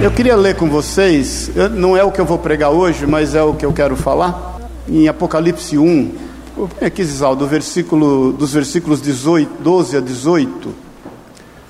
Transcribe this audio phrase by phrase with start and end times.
[0.00, 3.42] Eu queria ler com vocês, não é o que eu vou pregar hoje, mas é
[3.42, 6.14] o que eu quero falar, em Apocalipse 1,
[6.80, 10.74] aqui Zisaldo, do versículo, dos versículos 18, 12 a 18.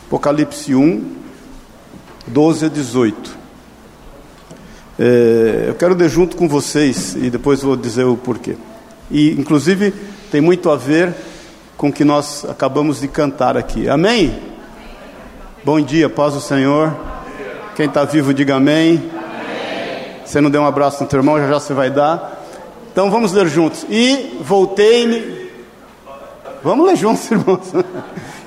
[0.06, 1.10] Apocalipse 1,
[2.26, 3.38] 12 a 18.
[4.98, 8.56] É, eu quero ler junto com vocês e depois vou dizer o porquê.
[9.10, 9.94] E, inclusive,
[10.30, 11.14] tem muito a ver
[11.78, 13.88] com o que nós acabamos de cantar aqui.
[13.88, 14.38] Amém?
[15.64, 17.17] Bom dia, paz do Senhor.
[17.78, 19.00] Quem está vivo, diga amém.
[19.12, 20.16] amém.
[20.26, 22.42] Você não deu um abraço no teu irmão, já já você vai dar.
[22.90, 23.86] Então vamos ler juntos.
[23.88, 25.48] E voltei-me.
[26.60, 27.72] Vamos ler juntos, irmãos.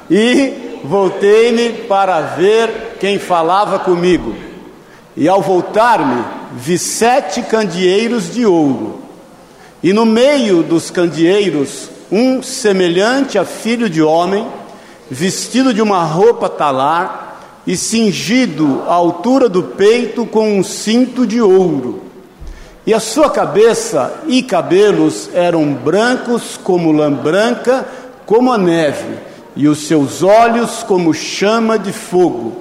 [0.10, 4.36] e voltei-me para ver quem falava comigo.
[5.16, 6.26] E ao voltar-me,
[6.58, 9.02] vi sete candeeiros de ouro.
[9.82, 14.46] E no meio dos candeeiros, um semelhante a filho de homem,
[15.10, 17.31] vestido de uma roupa talar
[17.66, 22.02] e cingido à altura do peito com um cinto de ouro.
[22.86, 27.86] E a sua cabeça e cabelos eram brancos como lã branca,
[28.26, 29.20] como a neve,
[29.56, 32.54] e os seus olhos como chama de fogo,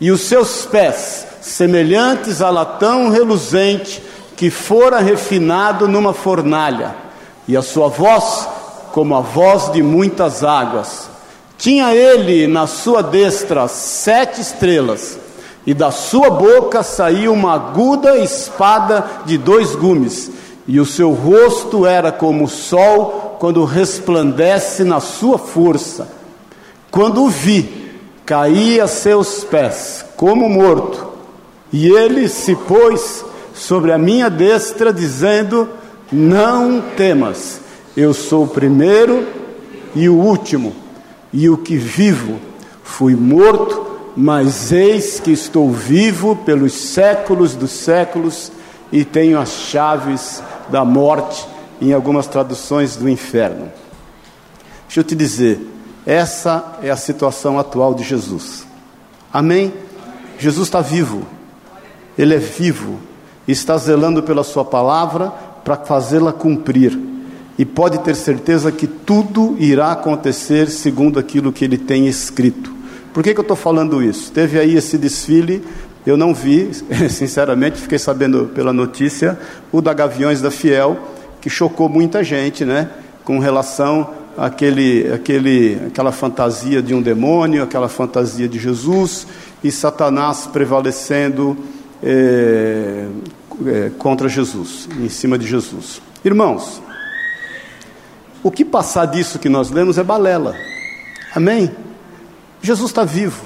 [0.00, 4.02] e os seus pés semelhantes a latão reluzente
[4.36, 6.94] que fora refinado numa fornalha,
[7.46, 8.48] e a sua voz
[8.92, 11.08] como a voz de muitas águas.
[11.58, 15.18] Tinha ele na sua destra sete estrelas,
[15.66, 20.30] e da sua boca saía uma aguda espada de dois gumes,
[20.68, 26.08] e o seu rosto era como o sol quando resplandece na sua força.
[26.90, 27.90] Quando o vi,
[28.24, 31.06] caí a seus pés, como morto,
[31.72, 35.68] e ele se pôs sobre a minha destra, dizendo:
[36.12, 37.60] Não temas,
[37.96, 39.26] eu sou o primeiro
[39.94, 40.85] e o último
[41.36, 42.40] e o que vivo.
[42.82, 48.50] Fui morto, mas eis que estou vivo pelos séculos dos séculos
[48.90, 51.46] e tenho as chaves da morte,
[51.78, 53.70] em algumas traduções do inferno.
[54.86, 55.60] Deixa eu te dizer,
[56.06, 58.66] essa é a situação atual de Jesus.
[59.30, 59.74] Amém?
[60.38, 61.22] Jesus está vivo,
[62.16, 62.98] Ele é vivo,
[63.46, 65.30] está zelando pela Sua palavra
[65.62, 66.98] para fazê-la cumprir
[67.58, 72.74] e pode ter certeza que tudo irá acontecer segundo aquilo que ele tem escrito.
[73.12, 74.30] Por que, que eu estou falando isso?
[74.30, 75.62] Teve aí esse desfile,
[76.06, 76.70] eu não vi,
[77.08, 79.38] sinceramente, fiquei sabendo pela notícia,
[79.72, 80.98] o da Gaviões da Fiel,
[81.40, 82.90] que chocou muita gente, né?
[83.24, 89.26] Com relação àquele, àquele, àquela fantasia de um demônio, aquela fantasia de Jesus
[89.64, 91.56] e Satanás prevalecendo
[92.02, 93.06] é,
[93.66, 96.02] é, contra Jesus, em cima de Jesus.
[96.24, 96.82] Irmãos,
[98.46, 100.54] o que passar disso que nós lemos é balela.
[101.34, 101.74] Amém?
[102.62, 103.44] Jesus está vivo.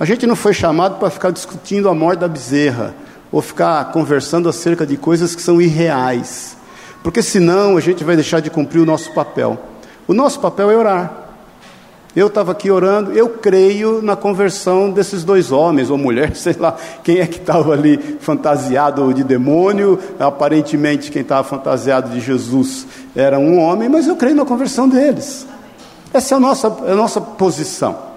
[0.00, 2.94] A gente não foi chamado para ficar discutindo a morte da bezerra
[3.30, 6.56] ou ficar conversando acerca de coisas que são irreais,
[7.02, 9.60] porque senão a gente vai deixar de cumprir o nosso papel.
[10.08, 11.21] O nosso papel é orar.
[12.14, 16.76] Eu estava aqui orando, eu creio na conversão desses dois homens ou mulheres, sei lá
[17.02, 22.86] quem é que estava ali fantasiado de demônio, aparentemente quem estava fantasiado de Jesus
[23.16, 25.46] era um homem, mas eu creio na conversão deles.
[26.12, 28.12] Essa é a nossa, é a nossa posição.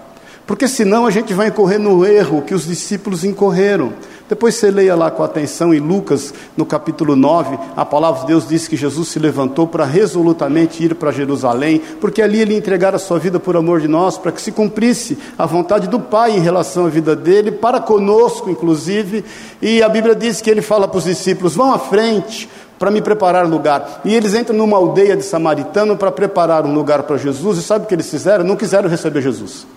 [0.45, 3.93] Porque senão a gente vai incorrer no erro que os discípulos incorreram.
[4.27, 8.47] Depois você leia lá com atenção em Lucas, no capítulo 9, a palavra de Deus
[8.47, 12.99] diz que Jesus se levantou para resolutamente ir para Jerusalém, porque ali ele entregara a
[12.99, 16.39] sua vida por amor de nós, para que se cumprisse a vontade do Pai em
[16.39, 19.23] relação à vida dele, para conosco, inclusive.
[19.61, 22.49] E a Bíblia diz que ele fala para os discípulos: vão à frente,
[22.79, 24.01] para me preparar lugar.
[24.03, 27.85] E eles entram numa aldeia de samaritano para preparar um lugar para Jesus, e sabe
[27.85, 28.43] o que eles fizeram?
[28.43, 29.67] Não quiseram receber Jesus.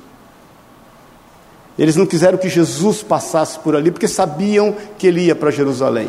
[1.79, 6.09] Eles não quiseram que Jesus passasse por ali, porque sabiam que ele ia para Jerusalém.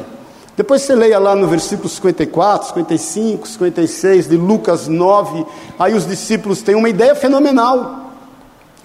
[0.58, 5.46] Depois você leia lá no versículo 54, 55, 56 de Lucas 9,
[5.78, 8.12] aí os discípulos têm uma ideia fenomenal.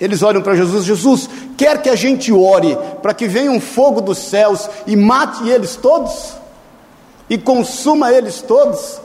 [0.00, 4.00] Eles olham para Jesus, Jesus, quer que a gente ore para que venha um fogo
[4.00, 6.35] dos céus e mate eles todos?
[7.29, 9.00] E consuma eles todos?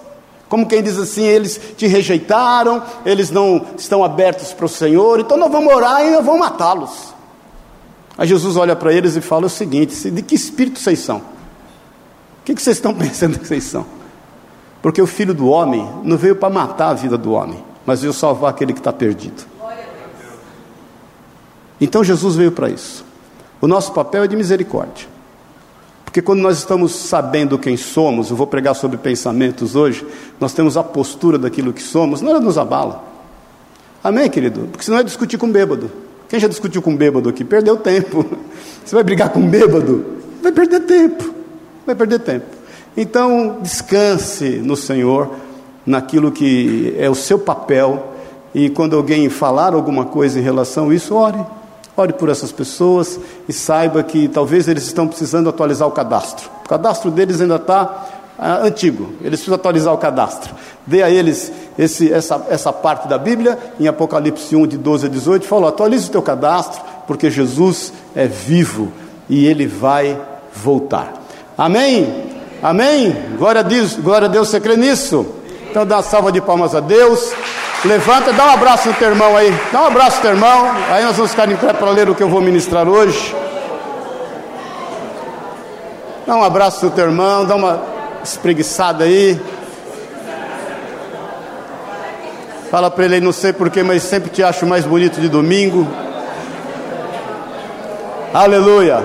[0.49, 5.37] Como quem diz assim, eles te rejeitaram, eles não estão abertos para o Senhor, então
[5.37, 7.18] nós vamos orar e nós vamos matá-los.
[8.19, 11.19] Aí Jesus olha para eles e fala o seguinte: de que espírito vocês são?
[11.19, 13.85] O que, vocês estão pensando que vocês são?
[14.81, 18.11] Porque o filho do homem não veio para matar a vida do homem, mas veio
[18.11, 19.47] salvar aquele que está perdido.
[21.79, 23.05] Então Jesus veio para isso.
[23.61, 25.07] O nosso papel é de misericórdia.
[26.03, 30.05] Porque quando nós estamos sabendo quem somos, eu vou pregar sobre pensamentos hoje,
[30.41, 33.01] nós temos a postura daquilo que somos, nada nos abala.
[34.03, 34.67] Amém, querido?
[34.71, 36.08] Porque senão é discutir com bêbado.
[36.29, 37.43] Quem já discutiu com um bêbado aqui?
[37.43, 38.23] Perdeu tempo.
[38.85, 40.05] Você vai brigar com um bêbado?
[40.43, 41.33] Vai perder tempo.
[41.85, 42.45] Vai perder tempo.
[42.95, 45.31] Então, descanse no Senhor,
[45.85, 48.13] naquilo que é o seu papel,
[48.53, 51.43] e quando alguém falar alguma coisa em relação a isso, ore.
[51.97, 56.47] Ore por essas pessoas e saiba que talvez eles estão precisando atualizar o cadastro.
[56.63, 60.55] O cadastro deles ainda está ah, antigo, eles precisam atualizar o cadastro.
[60.87, 65.09] Dê a eles esse, essa, essa parte da Bíblia, em Apocalipse 1, de 12 a
[65.09, 68.93] 18, falou: atualize o teu cadastro, porque Jesus é vivo
[69.29, 70.17] e ele vai
[70.55, 71.15] voltar.
[71.57, 72.29] Amém?
[72.63, 73.13] Amém?
[73.37, 75.25] Glória a Deus, glória a Deus, você crê nisso?
[75.69, 77.33] Então dá uma salva de palmas a Deus.
[77.83, 79.53] Levanta, dá um abraço no teu irmão aí.
[79.71, 80.71] Dá um abraço no teu irmão.
[80.89, 83.35] Aí nós vamos ficar em pé para ler o que eu vou ministrar hoje.
[86.25, 89.39] Dá um abraço no teu irmão, dá uma espreguiçada aí.
[92.69, 95.87] Fala para ele, não sei porquê, mas sempre te acho mais bonito de domingo.
[98.33, 99.03] Aleluia.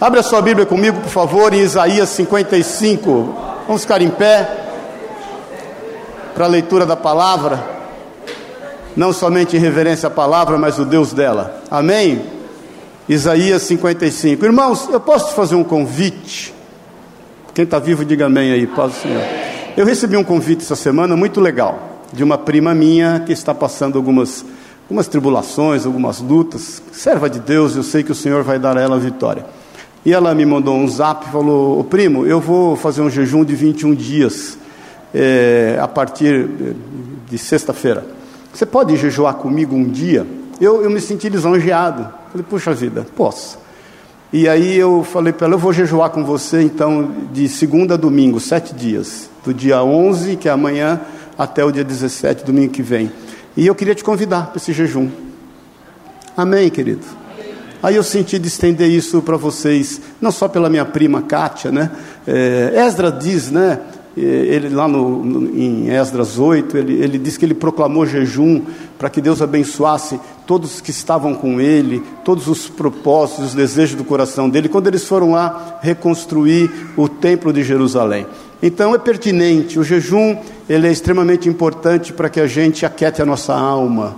[0.00, 3.34] Abre a sua Bíblia comigo, por favor, em Isaías 55.
[3.66, 4.48] Vamos ficar em pé
[6.34, 7.62] para a leitura da palavra.
[8.96, 11.62] Não somente em reverência à palavra, mas o Deus dela.
[11.70, 12.24] Amém?
[13.08, 14.44] Isaías 55.
[14.44, 16.53] Irmãos, eu posso te fazer um convite?
[17.54, 19.22] Quem está vivo, diga amém aí, paz do Senhor.
[19.76, 23.96] Eu recebi um convite essa semana muito legal, de uma prima minha que está passando
[23.96, 24.44] algumas,
[24.82, 26.82] algumas tribulações, algumas lutas.
[26.90, 29.46] Serva de Deus, eu sei que o Senhor vai dar a ela vitória.
[30.04, 33.44] E ela me mandou um zap e falou: Ô primo, eu vou fazer um jejum
[33.44, 34.58] de 21 dias
[35.14, 36.48] é, a partir
[37.30, 38.04] de sexta-feira.
[38.52, 40.26] Você pode jejuar comigo um dia?
[40.60, 42.08] Eu, eu me senti lisonjeado.
[42.32, 43.63] Falei, puxa vida, posso.
[44.36, 47.96] E aí eu falei para ela, eu vou jejuar com você então de segunda a
[47.96, 49.30] domingo, sete dias.
[49.44, 51.00] Do dia 11, que é amanhã,
[51.38, 53.12] até o dia 17, domingo que vem.
[53.56, 55.08] E eu queria te convidar para esse jejum.
[56.36, 57.06] Amém, querido?
[57.80, 61.92] Aí eu senti de estender isso para vocês, não só pela minha prima Kátia, né?
[62.26, 63.78] É, Esdra diz, né?
[64.16, 68.62] ele lá no, no, em Esdras 8, ele, ele diz que ele proclamou jejum
[68.98, 74.04] para que Deus abençoasse todos que estavam com ele, todos os propósitos, os desejos do
[74.04, 78.26] coração dele, quando eles foram lá reconstruir o templo de Jerusalém.
[78.62, 80.38] Então é pertinente, o jejum
[80.68, 84.16] ele é extremamente importante para que a gente aquete a nossa alma,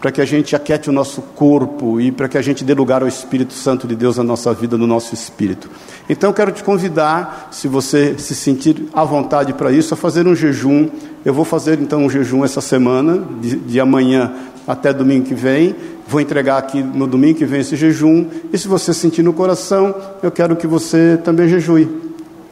[0.00, 3.02] para que a gente aquete o nosso corpo e para que a gente dê lugar
[3.02, 5.70] ao Espírito Santo de Deus na nossa vida, no nosso espírito.
[6.08, 10.26] Então eu quero te convidar, se você se sentir à vontade para isso, a fazer
[10.26, 10.88] um jejum.
[11.24, 14.32] Eu vou fazer então um jejum essa semana, de, de amanhã
[14.66, 15.74] até domingo que vem.
[16.06, 18.26] Vou entregar aqui no domingo que vem esse jejum.
[18.52, 21.88] E se você sentir no coração, eu quero que você também jejue.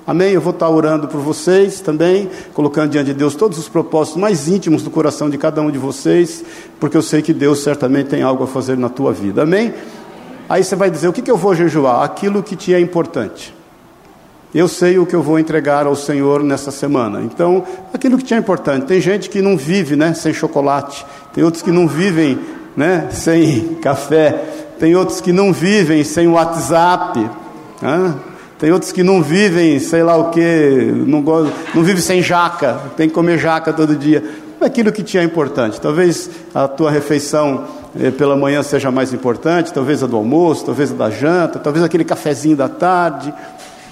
[0.06, 0.32] Amém?
[0.32, 4.49] Eu vou estar orando por vocês também, colocando diante de Deus todos os propósitos mais
[4.49, 6.44] íntimos do coração de cada um de vocês,
[6.81, 9.43] porque eu sei que Deus certamente tem algo a fazer na tua vida.
[9.43, 9.72] Amém?
[10.52, 12.02] Aí você vai dizer: o que, que eu vou jejuar?
[12.02, 13.54] Aquilo que te é importante.
[14.54, 17.22] Eu sei o que eu vou entregar ao Senhor nessa semana.
[17.22, 17.64] Então,
[17.94, 18.84] aquilo que te é importante.
[18.84, 22.38] Tem gente que não vive né, sem chocolate, tem outros que não vivem
[22.76, 24.44] né, sem café,
[24.78, 27.19] tem outros que não vivem sem WhatsApp.
[27.81, 28.14] Né?
[28.58, 31.22] Tem outros que não vivem, sei lá o que, não,
[31.75, 34.22] não vivem sem jaca, tem que comer jaca todo dia.
[34.60, 35.81] Aquilo que te é importante.
[35.81, 37.64] Talvez a tua refeição
[38.16, 42.04] pela manhã seja mais importante, talvez a do almoço, talvez a da janta, talvez aquele
[42.04, 43.32] cafezinho da tarde.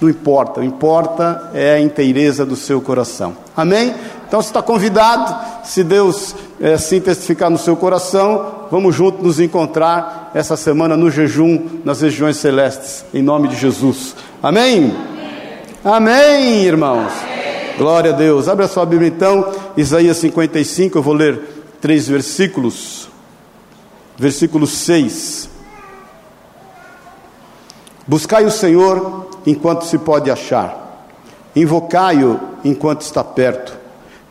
[0.01, 3.37] Não importa, o importa é a inteireza do seu coração.
[3.55, 3.93] Amém?
[4.27, 9.39] Então você está convidado, se Deus é, assim testificar no seu coração, vamos juntos nos
[9.39, 14.15] encontrar essa semana no jejum nas regiões celestes, em nome de Jesus.
[14.41, 14.95] Amém?
[15.83, 17.11] Amém, Amém irmãos?
[17.21, 17.77] Amém.
[17.77, 18.47] Glória a Deus.
[18.47, 21.39] Abre a sua Bíblia então, Isaías 55, eu vou ler
[21.79, 23.00] três versículos.
[24.21, 25.49] Versículo 6.
[28.05, 31.07] Buscai o Senhor enquanto se pode achar,
[31.55, 33.75] invocai-o enquanto está perto.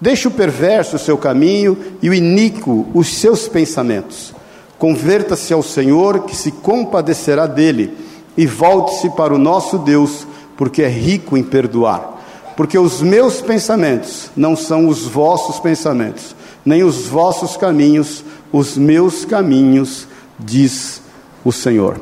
[0.01, 4.33] Deixe o perverso o seu caminho e o iníquo os seus pensamentos.
[4.79, 7.93] Converta-se ao Senhor, que se compadecerá dele
[8.37, 10.25] e volte-se para o nosso Deus,
[10.57, 12.21] porque é rico em perdoar.
[12.57, 19.25] Porque os meus pensamentos não são os vossos pensamentos, nem os vossos caminhos, os meus
[19.25, 20.07] caminhos,
[20.39, 21.03] diz
[21.45, 22.01] o Senhor.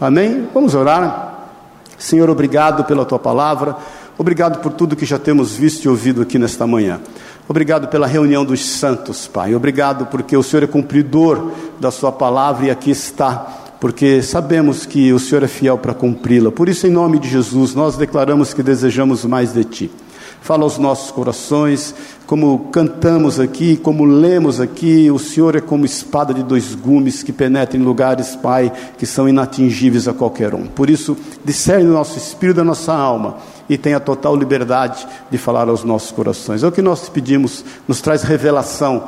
[0.00, 0.48] Amém?
[0.54, 1.48] Vamos orar.
[1.98, 3.76] Senhor, obrigado pela tua palavra,
[4.16, 7.00] obrigado por tudo que já temos visto e ouvido aqui nesta manhã.
[7.46, 9.54] Obrigado pela reunião dos santos, Pai.
[9.54, 15.10] Obrigado porque o Senhor é cumpridor da Sua palavra e aqui está porque sabemos que
[15.10, 16.52] o Senhor é fiel para cumpri-la.
[16.52, 19.90] Por isso, em nome de Jesus, nós declaramos que desejamos mais de Ti.
[20.42, 21.94] Fala aos nossos corações,
[22.26, 27.32] como cantamos aqui, como lemos aqui, o Senhor é como espada de dois gumes que
[27.32, 30.66] penetra em lugares, Pai, que são inatingíveis a qualquer um.
[30.66, 33.36] Por isso, discerne o nosso espírito da nossa alma
[33.68, 36.62] e tenha total liberdade de falar aos nossos corações.
[36.62, 39.04] É o que nós te pedimos, nos traz revelação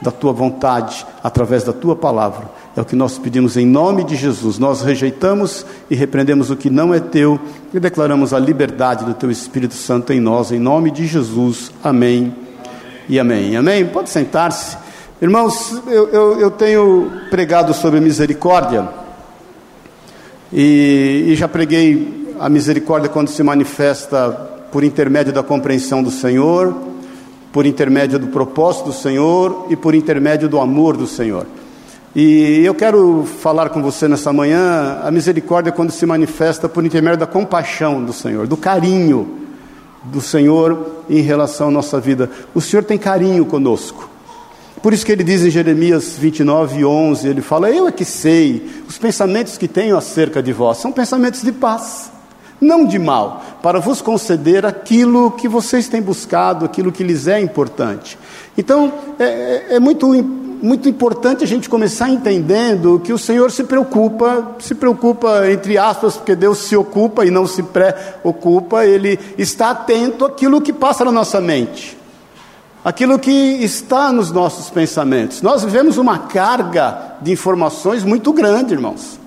[0.00, 2.48] da tua vontade através da tua palavra.
[2.76, 4.58] É o que nós pedimos em nome de Jesus.
[4.58, 7.38] Nós rejeitamos e repreendemos o que não é teu
[7.74, 11.72] e declaramos a liberdade do teu Espírito Santo em nós, em nome de Jesus.
[11.82, 12.34] Amém
[13.08, 13.56] e amém.
[13.56, 13.86] Amém?
[13.86, 14.76] Pode sentar-se.
[15.20, 18.88] Irmãos, eu, eu, eu, tenho pregado sobre misericórdia
[20.52, 24.30] e, e já preguei a misericórdia quando se manifesta
[24.70, 26.72] por intermédio da compreensão do Senhor,
[27.52, 31.46] por intermédio do propósito do Senhor e por intermédio do amor do Senhor.
[32.14, 37.18] E eu quero falar com você nessa manhã a misericórdia quando se manifesta por intermédio
[37.18, 39.38] da compaixão do Senhor, do carinho
[40.04, 42.30] do Senhor em relação à nossa vida.
[42.54, 44.08] O Senhor tem carinho conosco.
[44.82, 48.68] Por isso que ele diz em Jeremias 29, 11, ele fala, eu é que sei,
[48.88, 52.12] os pensamentos que tenho acerca de vós são pensamentos de paz,
[52.60, 57.40] não de mal, para vos conceder aquilo que vocês têm buscado, aquilo que lhes é
[57.40, 58.18] importante.
[58.56, 60.12] Então, é, é, é muito
[60.60, 66.16] muito importante a gente começar entendendo que o Senhor se preocupa, se preocupa entre aspas,
[66.16, 71.12] porque Deus se ocupa e não se preocupa, Ele está atento àquilo que passa na
[71.12, 71.96] nossa mente,
[72.84, 75.42] aquilo que está nos nossos pensamentos.
[75.42, 79.18] Nós vivemos uma carga de informações muito grande, irmãos.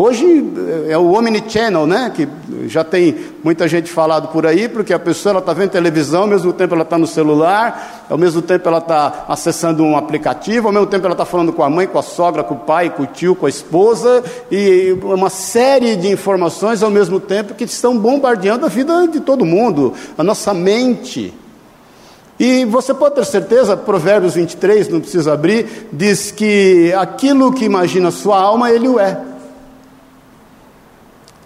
[0.00, 0.44] Hoje
[0.88, 2.12] é o Omnichannel, né?
[2.14, 2.28] Que
[2.68, 6.52] já tem muita gente falado por aí, porque a pessoa está vendo televisão, ao mesmo
[6.52, 10.86] tempo ela está no celular, ao mesmo tempo ela está acessando um aplicativo, ao mesmo
[10.86, 13.06] tempo ela está falando com a mãe, com a sogra, com o pai, com o
[13.06, 18.66] tio, com a esposa, e uma série de informações ao mesmo tempo que estão bombardeando
[18.66, 21.34] a vida de todo mundo, a nossa mente.
[22.38, 28.12] E você pode ter certeza, Provérbios 23, não precisa abrir, diz que aquilo que imagina
[28.12, 29.37] sua alma, ele o é.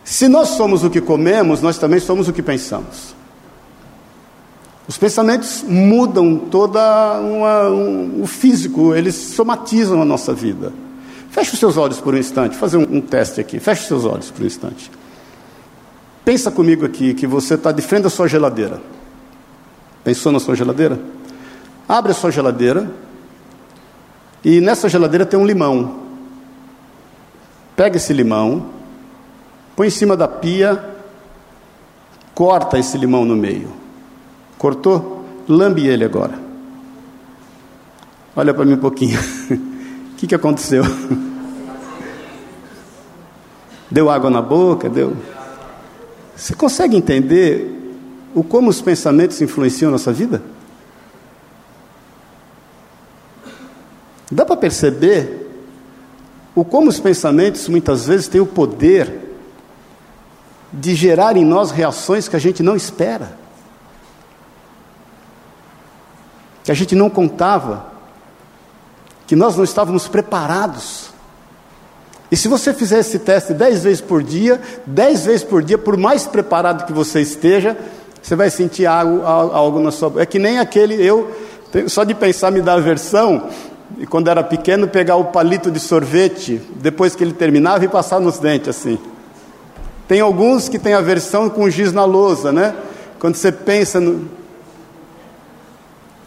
[0.05, 3.15] Se nós somos o que comemos, nós também somos o que pensamos.
[4.89, 6.81] Os pensamentos mudam toda
[7.21, 10.73] uma, um, o físico, eles somatizam a nossa vida.
[11.31, 13.61] Feche os seus olhos por um instante, fazer um, um teste aqui.
[13.61, 14.91] Feche os seus olhos por um instante.
[16.25, 18.81] Pensa comigo aqui que você está de frente à sua geladeira.
[20.05, 21.01] Pensou na sua geladeira?
[21.89, 22.91] Abre a sua geladeira
[24.45, 26.03] e nessa geladeira tem um limão.
[27.77, 28.67] Pega esse limão,
[29.77, 30.83] põe em cima da pia,
[32.35, 33.71] corta esse limão no meio.
[34.59, 35.25] Cortou?
[35.49, 36.39] Lambe ele agora.
[38.35, 39.19] Olha para mim um pouquinho.
[39.21, 40.85] O que, que aconteceu?
[43.91, 44.89] Deu água na boca?
[44.89, 45.17] Deu.
[46.35, 47.81] Você consegue entender
[48.35, 50.43] o como os pensamentos influenciam a nossa vida?
[54.31, 55.51] Dá para perceber
[56.55, 59.22] o como os pensamentos muitas vezes têm o poder
[60.73, 63.37] de gerar em nós reações que a gente não espera,
[66.65, 67.87] que a gente não contava,
[69.27, 71.11] que nós não estávamos preparados.
[72.31, 75.97] E se você fizer esse teste dez vezes por dia, dez vezes por dia, por
[75.99, 77.77] mais preparado que você esteja,
[78.23, 80.23] você vai sentir algo, algo na sua.
[80.23, 81.31] É que nem aquele eu,
[81.89, 83.49] só de pensar me dá aversão.
[83.99, 88.21] E quando era pequeno, pegar o palito de sorvete, depois que ele terminava, e passar
[88.21, 88.99] nos dentes assim.
[90.13, 92.77] Tem alguns que têm aversão com giz na lousa, né?
[93.19, 94.29] Quando você pensa no.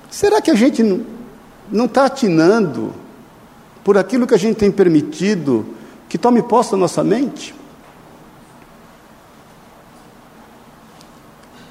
[0.09, 0.81] Será que a gente
[1.71, 2.95] não está atinando
[3.83, 5.67] por aquilo que a gente tem permitido
[6.09, 7.53] que tome posse da nossa mente?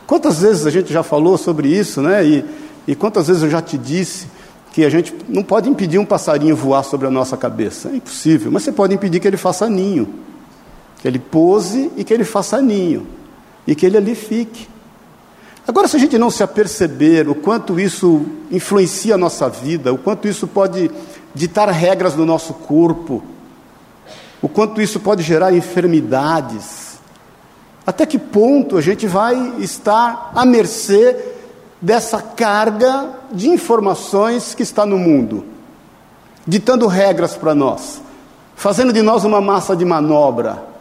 [0.06, 2.25] Quantas vezes a gente já falou sobre isso, né?
[2.25, 2.44] E,
[2.87, 4.28] e quantas vezes eu já te disse
[4.73, 7.88] que a gente não pode impedir um passarinho voar sobre a nossa cabeça?
[7.88, 10.33] É impossível, mas você pode impedir que ele faça ninho
[11.04, 13.06] que ele pouse e que ele faça ninho,
[13.66, 14.66] e que ele ali fique.
[15.68, 19.99] Agora, se a gente não se aperceber o quanto isso influencia a nossa vida, o
[19.99, 20.90] quanto isso pode
[21.34, 23.23] ditar regras no nosso corpo,
[24.40, 26.99] o quanto isso pode gerar enfermidades,
[27.87, 31.18] até que ponto a gente vai estar à mercê
[31.82, 35.44] dessa carga de informações que está no mundo,
[36.46, 38.00] ditando regras para nós,
[38.56, 40.73] fazendo de nós uma massa de manobra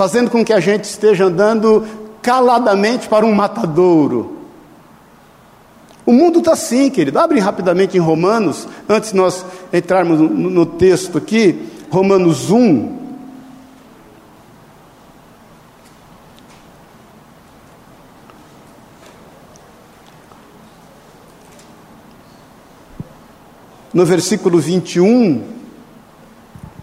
[0.00, 1.86] fazendo com que a gente esteja andando
[2.22, 4.34] caladamente para um matadouro.
[6.06, 7.18] O mundo está assim, querido.
[7.18, 12.98] Abre rapidamente em Romanos, antes de nós entrarmos no texto aqui, Romanos 1.
[23.92, 25.42] No versículo 21,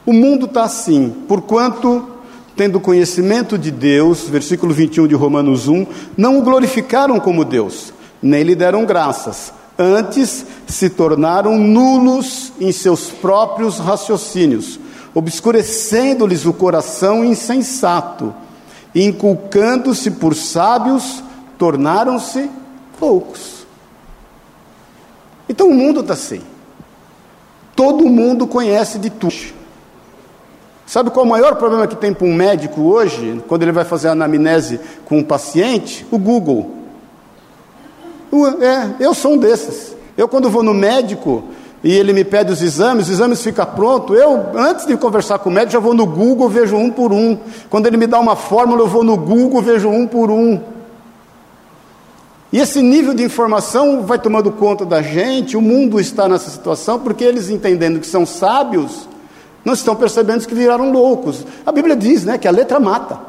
[0.06, 2.17] o mundo está assim, porquanto
[2.58, 5.86] tendo conhecimento de Deus, versículo 21 de Romanos 1,
[6.18, 13.12] não o glorificaram como Deus, nem lhe deram graças, antes se tornaram nulos em seus
[13.12, 14.80] próprios raciocínios,
[15.14, 18.34] obscurecendo-lhes o coração insensato,
[18.96, 21.24] e inculcando-se por sábios,
[21.60, 22.50] tornaram-se
[23.00, 23.68] loucos.
[25.48, 26.42] Então o mundo está assim.
[27.76, 29.57] Todo mundo conhece de tudo.
[30.88, 33.84] Sabe qual é o maior problema que tem para um médico hoje, quando ele vai
[33.84, 36.08] fazer a anamnese com um paciente?
[36.10, 36.72] O Google.
[38.62, 39.94] É, eu sou um desses.
[40.18, 41.44] Eu, quando vou no médico
[41.84, 45.50] e ele me pede os exames, os exames ficam prontos, eu, antes de conversar com
[45.50, 47.38] o médico, já vou no Google, vejo um por um.
[47.70, 50.62] Quando ele me dá uma fórmula, eu vou no Google, vejo um por um.
[52.52, 56.98] E esse nível de informação vai tomando conta da gente, o mundo está nessa situação,
[56.98, 59.06] porque eles entendendo que são sábios,
[59.68, 61.46] não estão percebendo que viraram loucos.
[61.66, 63.20] A Bíblia diz né, que a letra mata,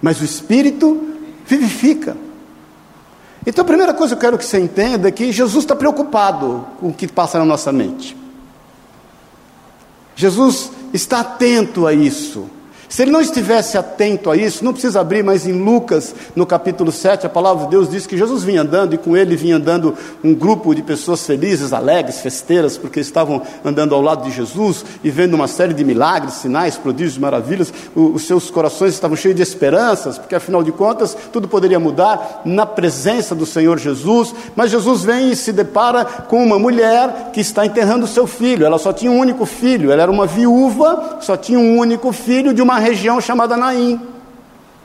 [0.00, 1.08] mas o espírito
[1.44, 2.16] vivifica.
[3.44, 6.64] Então a primeira coisa que eu quero que você entenda é que Jesus está preocupado
[6.78, 8.16] com o que passa na nossa mente.
[10.14, 12.48] Jesus está atento a isso.
[12.94, 16.92] Se ele não estivesse atento a isso, não precisa abrir, mas em Lucas, no capítulo
[16.92, 19.96] 7, a palavra de Deus diz que Jesus vinha andando e com ele vinha andando
[20.22, 25.10] um grupo de pessoas felizes, alegres, festeiras, porque estavam andando ao lado de Jesus e
[25.10, 27.74] vendo uma série de milagres, sinais, prodígios, maravilhas.
[27.96, 32.64] os seus corações estavam cheios de esperanças, porque afinal de contas tudo poderia mudar na
[32.64, 34.32] presença do Senhor Jesus.
[34.54, 38.64] Mas Jesus vem e se depara com uma mulher que está enterrando seu filho.
[38.64, 42.54] Ela só tinha um único filho, ela era uma viúva, só tinha um único filho
[42.54, 44.00] de uma região chamada Naim.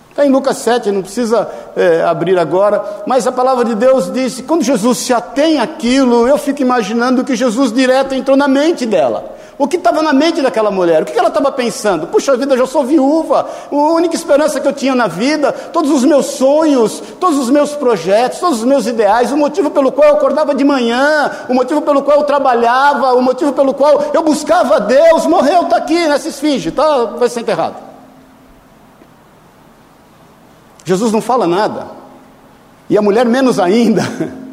[0.09, 4.43] Está em Lucas 7, não precisa é, abrir agora, mas a palavra de Deus disse:
[4.43, 9.37] quando Jesus se atém àquilo, eu fico imaginando que Jesus direto entrou na mente dela.
[9.57, 11.01] O que estava na mente daquela mulher?
[11.01, 12.07] O que ela estava pensando?
[12.07, 15.91] Puxa vida, eu já sou viúva, a única esperança que eu tinha na vida, todos
[15.91, 20.07] os meus sonhos, todos os meus projetos, todos os meus ideais, o motivo pelo qual
[20.07, 24.23] eu acordava de manhã, o motivo pelo qual eu trabalhava, o motivo pelo qual eu
[24.23, 27.88] buscava Deus, morreu, está aqui nessa esfinge, tá, vai ser enterrado.
[30.89, 31.85] Jesus não fala nada.
[32.89, 34.01] E a mulher menos ainda.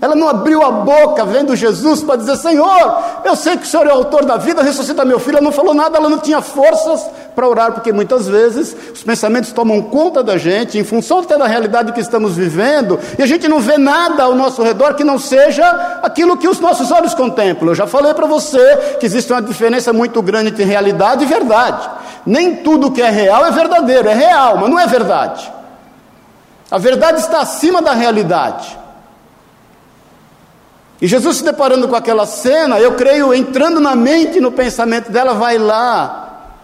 [0.00, 3.86] Ela não abriu a boca vendo Jesus para dizer: Senhor, eu sei que o Senhor
[3.86, 5.36] é o autor da vida, ressuscita meu filho.
[5.36, 9.52] Ela não falou nada, ela não tinha forças para orar, porque muitas vezes os pensamentos
[9.52, 13.46] tomam conta da gente, em função até da realidade que estamos vivendo, e a gente
[13.46, 15.68] não vê nada ao nosso redor que não seja
[16.02, 17.72] aquilo que os nossos olhos contemplam.
[17.72, 21.90] Eu já falei para você que existe uma diferença muito grande entre realidade e verdade.
[22.24, 25.59] Nem tudo que é real é verdadeiro, é real, mas não é verdade.
[26.70, 28.78] A verdade está acima da realidade.
[31.00, 35.32] E Jesus se deparando com aquela cena, eu creio, entrando na mente no pensamento dela,
[35.34, 36.56] vai lá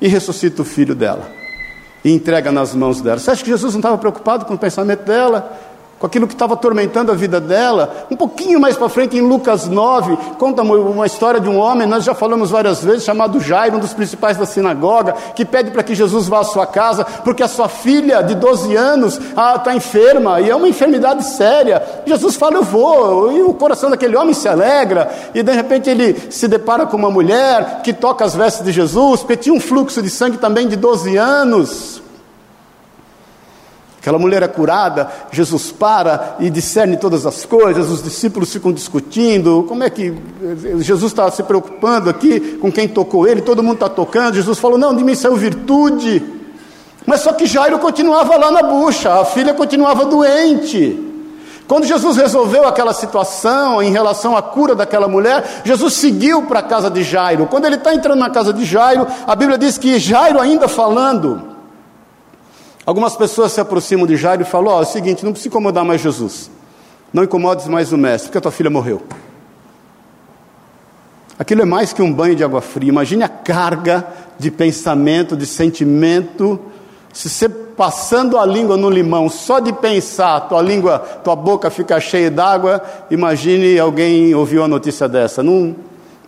[0.00, 1.30] e ressuscita o filho dela
[2.04, 3.18] e entrega nas mãos dela.
[3.18, 5.58] Você acha que Jesus não estava preocupado com o pensamento dela?
[6.02, 8.08] Com aquilo que estava atormentando a vida dela.
[8.10, 12.02] Um pouquinho mais para frente, em Lucas 9, conta uma história de um homem, nós
[12.02, 15.94] já falamos várias vezes, chamado Jairo, um dos principais da sinagoga, que pede para que
[15.94, 20.50] Jesus vá à sua casa, porque a sua filha de 12 anos está enferma, e
[20.50, 21.80] é uma enfermidade séria.
[22.04, 26.32] Jesus fala, eu vou, e o coração daquele homem se alegra, e de repente ele
[26.32, 30.02] se depara com uma mulher que toca as vestes de Jesus, porque tinha um fluxo
[30.02, 32.01] de sangue também de 12 anos.
[34.02, 39.64] Aquela mulher é curada, Jesus para e discerne todas as coisas, os discípulos ficam discutindo,
[39.68, 40.12] como é que
[40.80, 44.76] Jesus está se preocupando aqui com quem tocou ele, todo mundo está tocando, Jesus falou,
[44.76, 46.20] não, de mim saiu virtude,
[47.06, 50.98] mas só que Jairo continuava lá na bucha, a filha continuava doente,
[51.68, 56.64] quando Jesus resolveu aquela situação em relação à cura daquela mulher, Jesus seguiu para a
[56.64, 60.00] casa de Jairo, quando ele está entrando na casa de Jairo, a Bíblia diz que
[60.00, 61.51] Jairo ainda falando,
[62.84, 65.48] Algumas pessoas se aproximam de Jairo e falam: Ó, oh, é o seguinte, não precisa
[65.48, 66.50] incomodar mais Jesus.
[67.12, 69.02] Não incomodes mais o mestre, porque a tua filha morreu.
[71.38, 72.88] Aquilo é mais que um banho de água fria.
[72.88, 74.06] Imagine a carga
[74.38, 76.58] de pensamento, de sentimento.
[77.12, 81.98] Se você passando a língua no limão, só de pensar, tua língua, tua boca fica
[82.00, 85.42] cheia d'água, imagine alguém ouviu a notícia dessa.
[85.42, 85.74] Não,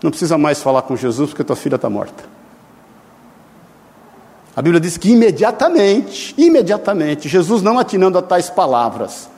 [0.02, 2.33] não precisa mais falar com Jesus porque tua filha está morta.
[4.56, 9.28] A Bíblia diz que imediatamente, imediatamente, Jesus não atinando a tais palavras,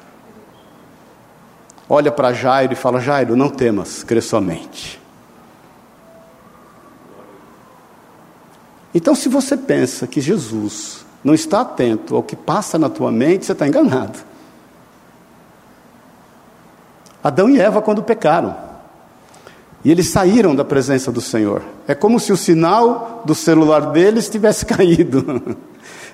[1.88, 5.00] olha para Jairo e fala: Jairo, não temas, crê somente.
[8.94, 13.44] Então, se você pensa que Jesus não está atento ao que passa na tua mente,
[13.44, 14.18] você está enganado.
[17.22, 18.65] Adão e Eva, quando pecaram,
[19.86, 21.62] E eles saíram da presença do Senhor.
[21.86, 25.56] É como se o sinal do celular deles tivesse caído.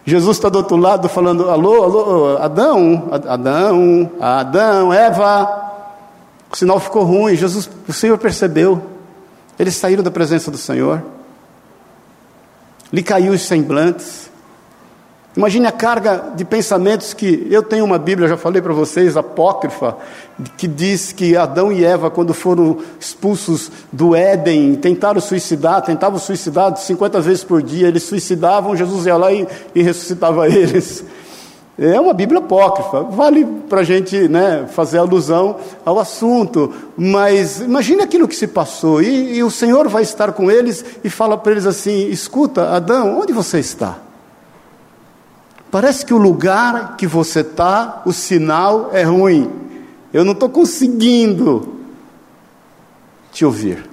[0.04, 5.72] Jesus está do outro lado falando: alô, alô, Adão, Adão, Adão, Eva.
[6.52, 7.34] O sinal ficou ruim.
[7.34, 8.82] Jesus, o Senhor percebeu.
[9.58, 11.02] Eles saíram da presença do Senhor.
[12.92, 14.30] Lhe caiu os semblantes.
[15.34, 19.96] Imagine a carga de pensamentos que eu tenho uma Bíblia, já falei para vocês, apócrifa,
[20.58, 26.76] que diz que Adão e Eva, quando foram expulsos do Éden, tentaram suicidar, tentavam suicidar
[26.76, 31.02] 50 vezes por dia, eles suicidavam, Jesus ia lá e, e ressuscitava eles.
[31.78, 38.02] É uma Bíblia apócrifa, vale para a gente né, fazer alusão ao assunto, mas imagine
[38.02, 41.52] aquilo que se passou, e, e o Senhor vai estar com eles e fala para
[41.52, 44.11] eles assim: escuta, Adão, onde você está?
[45.72, 49.50] Parece que o lugar que você está, o sinal é ruim.
[50.12, 51.76] Eu não estou conseguindo
[53.32, 53.88] te ouvir.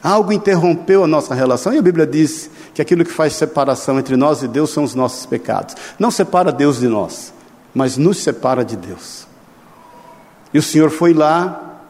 [0.00, 4.16] Algo interrompeu a nossa relação e a Bíblia diz que aquilo que faz separação entre
[4.16, 5.74] nós e Deus são os nossos pecados.
[5.98, 7.34] Não separa Deus de nós,
[7.74, 9.26] mas nos separa de Deus.
[10.54, 11.80] E o Senhor foi lá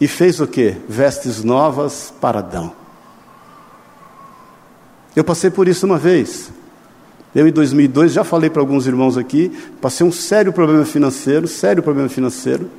[0.00, 0.74] e fez o que?
[0.88, 2.72] Vestes novas para Adão.
[5.14, 6.55] Eu passei por isso uma vez.
[7.36, 11.82] Eu, em 2002, já falei para alguns irmãos aqui, passei um sério problema financeiro, sério
[11.82, 12.70] problema financeiro,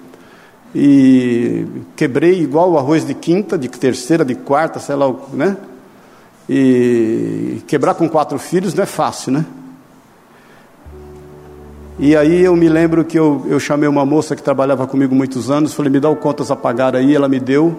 [0.73, 1.63] e
[1.95, 5.55] quebrei igual o arroz de quinta, de terceira, de quarta, sei lá, né?
[6.49, 9.45] E quebrar com quatro filhos não é fácil, né?
[11.99, 15.51] E aí eu me lembro que eu, eu chamei uma moça que trabalhava comigo muitos
[15.51, 17.77] anos, falei, me dá o contas a pagar aí, ela me deu.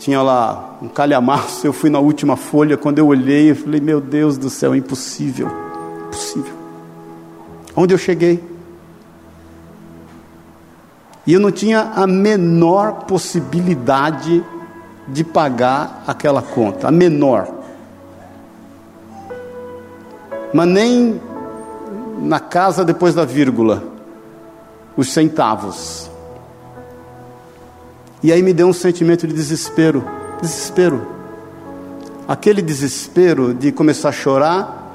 [0.00, 4.00] Tinha lá um calhamaço, eu fui na última folha, quando eu olhei, eu falei, meu
[4.00, 5.46] Deus do céu, é impossível,
[6.06, 6.54] impossível.
[7.76, 8.42] Onde eu cheguei?
[11.26, 14.42] E eu não tinha a menor possibilidade
[15.06, 17.46] de pagar aquela conta, a menor.
[20.54, 21.20] Mas nem
[22.22, 23.84] na casa depois da vírgula,
[24.96, 26.09] os centavos.
[28.22, 30.04] E aí me deu um sentimento de desespero,
[30.42, 31.06] desespero.
[32.28, 34.94] Aquele desespero de começar a chorar.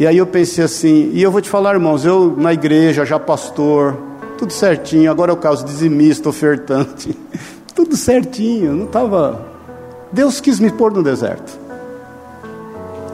[0.00, 3.18] E aí eu pensei assim, e eu vou te falar, irmãos, eu na igreja, já
[3.18, 3.96] pastor,
[4.38, 7.16] tudo certinho, agora é o caso dizimista, ofertante,
[7.74, 9.46] tudo certinho, não estava.
[10.10, 11.61] Deus quis me pôr no deserto.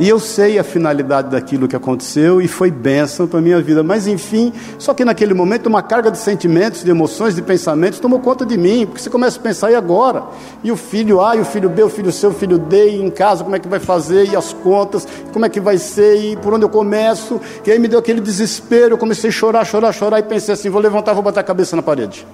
[0.01, 3.83] E eu sei a finalidade daquilo que aconteceu e foi bênção para a minha vida.
[3.83, 8.21] Mas enfim, só que naquele momento uma carga de sentimentos, de emoções, de pensamentos tomou
[8.21, 10.23] conta de mim, porque você começa a pensar, e agora?
[10.63, 13.03] E o filho A, e o filho B, o filho C, o filho D, e
[13.03, 16.17] em casa como é que vai fazer, e as contas, como é que vai ser,
[16.17, 17.41] e por onde eu começo?
[17.67, 20.71] E aí me deu aquele desespero, eu comecei a chorar, chorar, chorar, e pensei assim:
[20.71, 22.25] vou levantar, vou botar a cabeça na parede.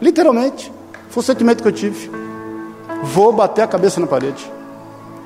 [0.00, 0.72] Literalmente,
[1.10, 2.10] foi o sentimento que eu tive.
[3.02, 4.61] Vou bater a cabeça na parede.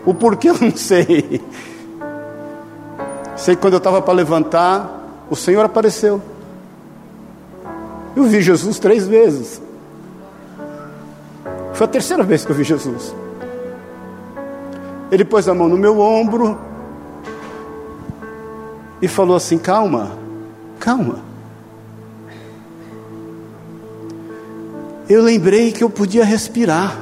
[0.07, 1.43] O porquê eu não sei.
[3.37, 6.23] Sei que quando eu estava para levantar, o Senhor apareceu.
[8.15, 9.61] Eu vi Jesus três vezes.
[11.75, 13.15] Foi a terceira vez que eu vi Jesus.
[15.11, 16.57] Ele pôs a mão no meu ombro
[19.03, 20.13] e falou assim: Calma,
[20.79, 21.19] calma.
[25.09, 26.97] Eu lembrei que eu podia respirar,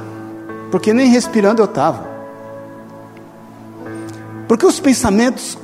[0.69, 2.14] porque nem respirando eu estava.
[4.47, 5.57] Porque os pensamentos,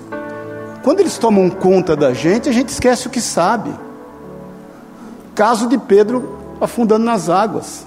[0.83, 3.71] quando eles tomam conta da gente, a gente esquece o que sabe.
[5.35, 7.85] Caso de Pedro afundando nas águas.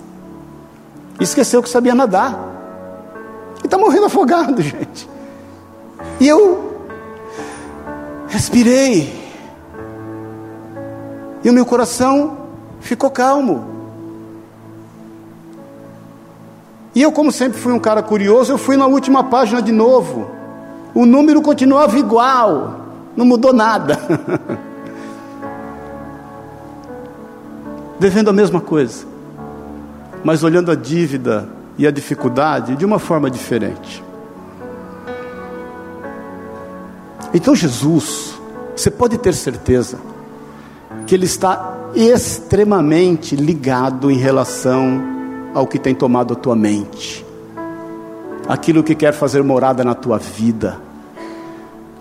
[1.18, 2.38] Esqueceu que sabia nadar.
[3.62, 5.09] E está morrendo afogado, gente.
[6.20, 6.78] E eu
[8.28, 9.22] respirei.
[11.42, 12.38] E o meu coração
[12.80, 13.72] ficou calmo.
[16.94, 20.30] E eu, como sempre fui um cara curioso, eu fui na última página de novo
[20.94, 23.98] o número continuava igual, não mudou nada.
[27.98, 29.04] Devendo a mesma coisa,
[30.22, 34.04] mas olhando a dívida e a dificuldade de uma forma diferente.
[37.33, 38.35] Então, Jesus,
[38.76, 39.98] você pode ter certeza
[41.07, 45.02] que Ele está extremamente ligado em relação
[45.52, 47.24] ao que tem tomado a tua mente
[48.48, 50.78] aquilo que quer fazer morada na tua vida,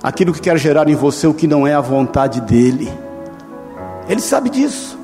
[0.02, 2.92] aquilo que quer gerar em você o que não é a vontade dEle.
[4.08, 4.98] Ele sabe disso.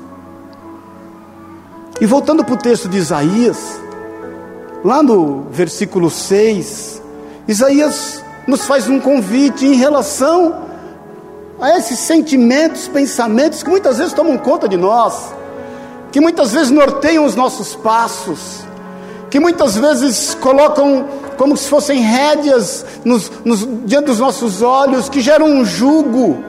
[2.00, 3.80] E voltando para o texto de Isaías,
[4.84, 7.02] lá no versículo 6,
[7.46, 10.68] Isaías nos faz um convite em relação
[11.60, 15.34] a esses sentimentos, pensamentos que muitas vezes tomam conta de nós,
[16.10, 18.64] que muitas vezes norteiam os nossos passos,
[19.28, 21.06] que muitas vezes colocam
[21.40, 26.44] como se fossem rédeas nos, nos, diante dos nossos olhos, que geram um jugo.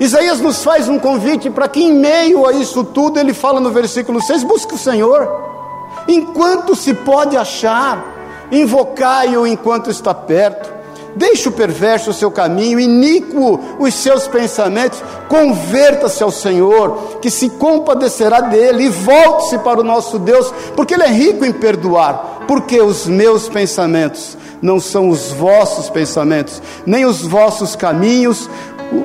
[0.00, 3.70] Isaías nos faz um convite para que, em meio a isso tudo, ele fala no
[3.72, 5.28] versículo 6: busque o Senhor,
[6.08, 8.02] enquanto se pode achar,
[8.50, 10.79] invocai-o enquanto está perto.
[11.16, 17.48] Deixe o perverso o seu caminho, iníquo os seus pensamentos, converta-se ao Senhor, que se
[17.50, 22.80] compadecerá dele, e volte-se para o nosso Deus, porque Ele é rico em perdoar, porque
[22.80, 28.48] os meus pensamentos não são os vossos pensamentos, nem os vossos caminhos,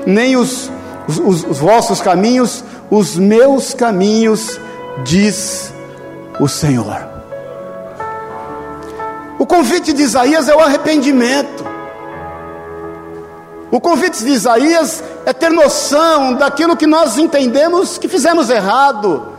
[0.06, 0.70] nem os,
[1.08, 4.60] os, os vossos caminhos, os meus caminhos,
[5.04, 5.74] diz
[6.40, 7.16] o Senhor.
[9.38, 11.75] O convite de Isaías é o arrependimento.
[13.76, 19.34] O convite de Isaías é ter noção daquilo que nós entendemos que fizemos errado,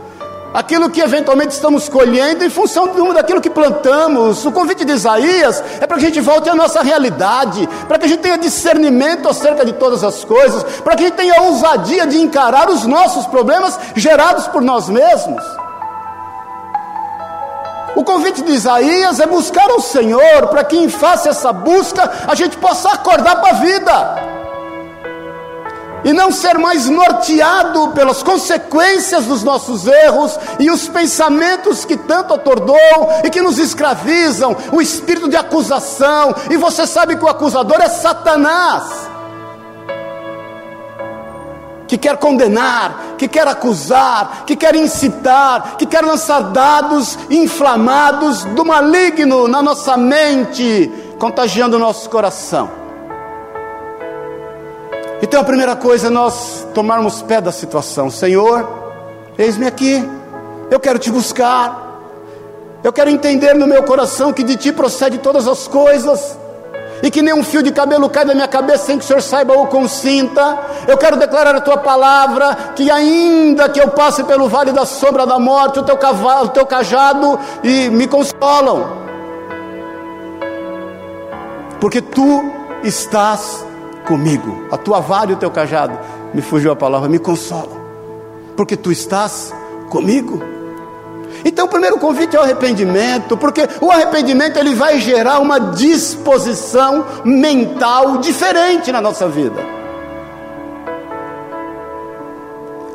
[0.53, 4.45] aquilo que eventualmente estamos colhendo em função daquilo que plantamos.
[4.45, 8.05] O convite de Isaías é para que a gente volte à nossa realidade, para que
[8.05, 12.05] a gente tenha discernimento acerca de todas as coisas, para que a gente tenha ousadia
[12.05, 15.43] de encarar os nossos problemas gerados por nós mesmos.
[17.97, 22.35] O convite de Isaías é buscar o Senhor, para que em face essa busca a
[22.35, 24.15] gente possa acordar para a vida.
[26.05, 32.35] E não ser mais norteado pelas consequências dos nossos erros e os pensamentos que tanto
[32.35, 37.81] atordoam e que nos escravizam, o espírito de acusação, e você sabe que o acusador
[37.81, 39.06] é Satanás
[41.87, 48.65] que quer condenar, que quer acusar, que quer incitar, que quer lançar dados inflamados do
[48.65, 52.69] maligno na nossa mente, contagiando o nosso coração.
[55.21, 58.09] Então a primeira coisa é nós tomarmos pé da situação.
[58.11, 58.67] Senhor,
[59.37, 60.07] eis-me aqui,
[60.69, 62.01] eu quero te buscar,
[62.83, 66.37] eu quero entender no meu coração que de ti procede todas as coisas
[67.01, 69.53] e que nenhum fio de cabelo cai da minha cabeça sem que o Senhor saiba
[69.53, 70.57] ou consinta.
[70.87, 75.25] Eu quero declarar a tua palavra, que ainda que eu passe pelo vale da sombra
[75.25, 79.07] da morte, o teu, cavalo, o teu cajado e me consolam.
[81.79, 82.43] Porque tu
[82.83, 83.65] estás
[84.05, 84.65] comigo.
[84.71, 85.97] A tua vara e o teu cajado,
[86.33, 87.77] me fugiu a palavra, me consolam.
[88.55, 89.53] Porque tu estás
[89.89, 90.56] comigo.
[91.45, 97.05] Então, o primeiro convite é o arrependimento, porque o arrependimento ele vai gerar uma disposição
[97.23, 99.77] mental diferente na nossa vida.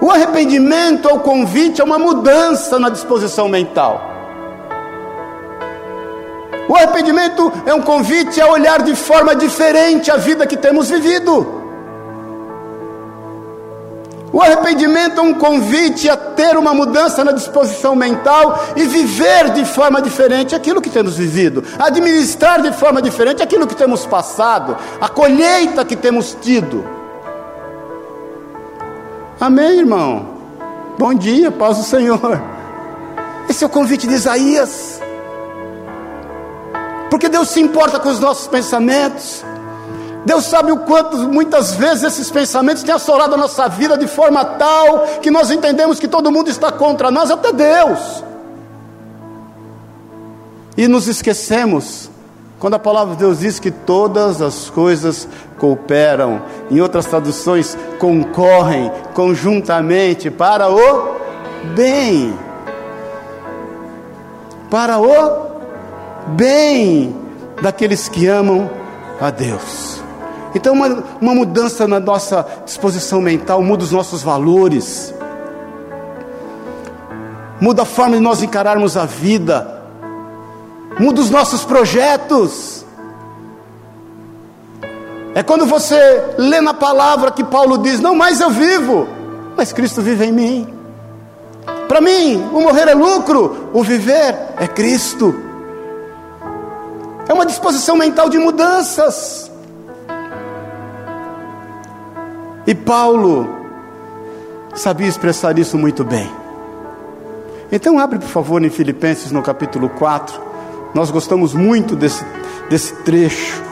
[0.01, 4.11] O arrependimento é o convite a uma mudança na disposição mental.
[6.69, 11.62] O arrependimento é um convite a olhar de forma diferente a vida que temos vivido.
[14.33, 19.65] O arrependimento é um convite a ter uma mudança na disposição mental e viver de
[19.67, 25.09] forma diferente aquilo que temos vivido, administrar de forma diferente aquilo que temos passado, a
[25.09, 26.83] colheita que temos tido.
[29.39, 30.29] Amém, irmão?
[30.99, 32.41] Bom dia, paz do Senhor.
[33.51, 34.99] Esse é o convite de Isaías.
[37.11, 39.45] Porque Deus se importa com os nossos pensamentos.
[40.25, 44.45] Deus sabe o quanto muitas vezes esses pensamentos têm assolado a nossa vida de forma
[44.45, 48.23] tal que nós entendemos que todo mundo está contra nós, até Deus.
[50.77, 52.09] E nos esquecemos
[52.59, 55.27] quando a palavra de Deus diz que todas as coisas
[55.59, 61.17] cooperam, em outras traduções, concorrem conjuntamente para o
[61.75, 62.39] bem.
[64.71, 65.51] Para o
[66.37, 67.17] bem
[67.61, 68.71] daqueles que amam
[69.21, 70.02] a Deus.
[70.55, 75.15] Então, uma, uma mudança na nossa disposição mental muda os nossos valores,
[77.61, 79.83] muda a forma de nós encararmos a vida,
[80.99, 82.85] muda os nossos projetos.
[85.35, 89.09] É quando você lê na palavra que Paulo diz: Não mais eu vivo,
[89.57, 90.75] mas Cristo vive em mim.
[91.89, 95.35] Para mim, o morrer é lucro, o viver é Cristo.
[97.29, 99.52] É uma disposição mental de mudanças.
[102.67, 103.49] E Paulo
[104.75, 106.31] sabia expressar isso muito bem.
[107.71, 110.41] Então, abre por favor em Filipenses no capítulo 4.
[110.95, 112.25] Nós gostamos muito desse,
[112.69, 113.63] desse trecho.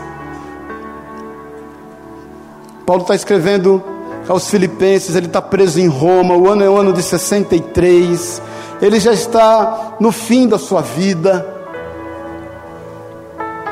[2.87, 3.83] Paulo está escrevendo
[4.29, 8.43] aos Filipenses, ele está preso em Roma, o ano é o ano de 63,
[8.81, 11.47] ele já está no fim da sua vida,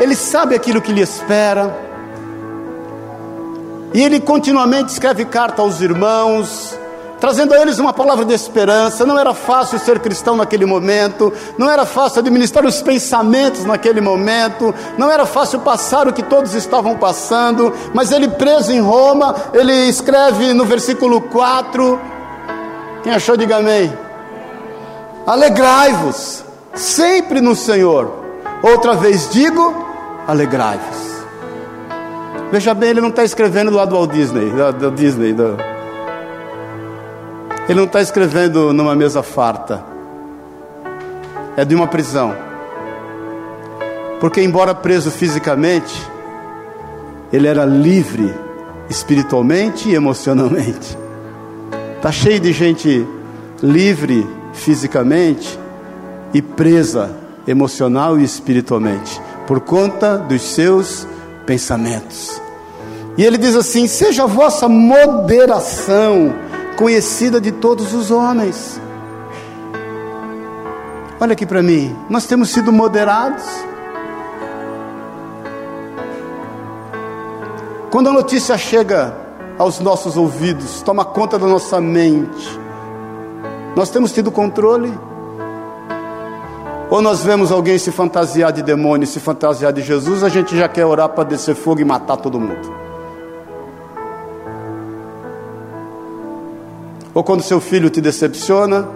[0.00, 1.87] ele sabe aquilo que lhe espera,
[3.92, 6.78] e ele continuamente escreve carta aos irmãos,
[7.20, 9.04] trazendo a eles uma palavra de esperança.
[9.04, 14.74] Não era fácil ser cristão naquele momento, não era fácil administrar os pensamentos naquele momento,
[14.96, 19.88] não era fácil passar o que todos estavam passando, mas ele preso em Roma, ele
[19.88, 22.00] escreve no versículo 4.
[23.02, 23.92] Quem achou, diga amém.
[25.26, 28.24] Alegrai-vos sempre no Senhor.
[28.62, 29.86] Outra vez digo,
[30.26, 31.17] alegrai-vos.
[32.50, 35.36] Veja bem, ele não está escrevendo lá do Walt Disney, da, Disney,
[37.68, 39.84] ele não está escrevendo numa mesa farta,
[41.58, 42.34] é de uma prisão.
[44.18, 45.94] Porque, embora preso fisicamente,
[47.30, 48.34] ele era livre
[48.88, 50.96] espiritualmente e emocionalmente.
[51.96, 53.06] Está cheio de gente
[53.62, 55.58] livre fisicamente
[56.32, 57.14] e presa
[57.46, 61.06] emocional e espiritualmente, por conta dos seus
[61.48, 62.42] pensamentos.
[63.16, 66.34] E ele diz assim: seja a vossa moderação
[66.76, 68.78] conhecida de todos os homens.
[71.18, 73.42] Olha aqui para mim, nós temos sido moderados.
[77.90, 79.16] Quando a notícia chega
[79.58, 82.60] aos nossos ouvidos, toma conta da nossa mente,
[83.74, 84.92] nós temos tido controle?
[86.90, 90.68] Ou nós vemos alguém se fantasiar de demônio, se fantasiar de Jesus, a gente já
[90.68, 92.88] quer orar para descer fogo e matar todo mundo?
[97.18, 98.86] ou quando seu filho te decepciona,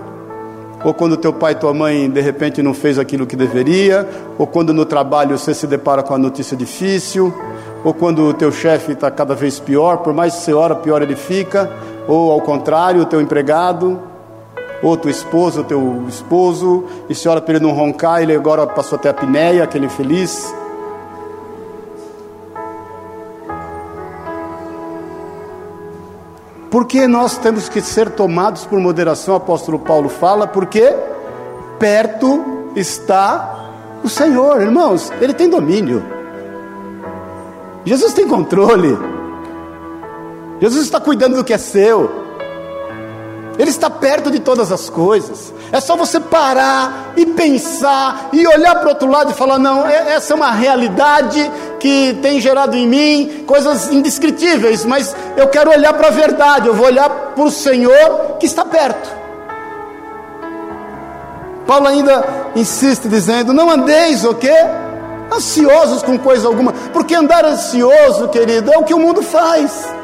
[0.84, 4.46] ou quando teu pai e tua mãe de repente não fez aquilo que deveria, ou
[4.46, 7.34] quando no trabalho você se depara com a notícia difícil,
[7.82, 11.02] ou quando o teu chefe está cada vez pior, por mais que você ora, pior
[11.02, 11.68] ele fica,
[12.06, 14.00] ou ao contrário, o teu empregado,
[14.82, 18.66] ou tua esposa, o teu esposo, e se ora para ele não roncar, ele agora
[18.66, 20.52] passou até a apneia, aquele infeliz.
[26.70, 29.34] Por que nós temos que ser tomados por moderação?
[29.34, 30.92] O apóstolo Paulo fala, porque
[31.78, 33.62] perto está
[34.02, 36.02] o Senhor, irmãos, Ele tem domínio.
[37.84, 38.98] Jesus tem controle.
[40.60, 42.21] Jesus está cuidando do que é seu.
[43.62, 45.54] Ele está perto de todas as coisas.
[45.70, 49.86] É só você parar e pensar e olhar para o outro lado e falar: não,
[49.86, 51.48] essa é uma realidade
[51.78, 56.74] que tem gerado em mim coisas indescritíveis, mas eu quero olhar para a verdade, eu
[56.74, 59.08] vou olhar para o Senhor que está perto.
[61.64, 64.56] Paulo ainda insiste dizendo: não andeis o quê?
[65.32, 70.01] Ansiosos com coisa alguma, porque andar ansioso, querido, é o que o mundo faz.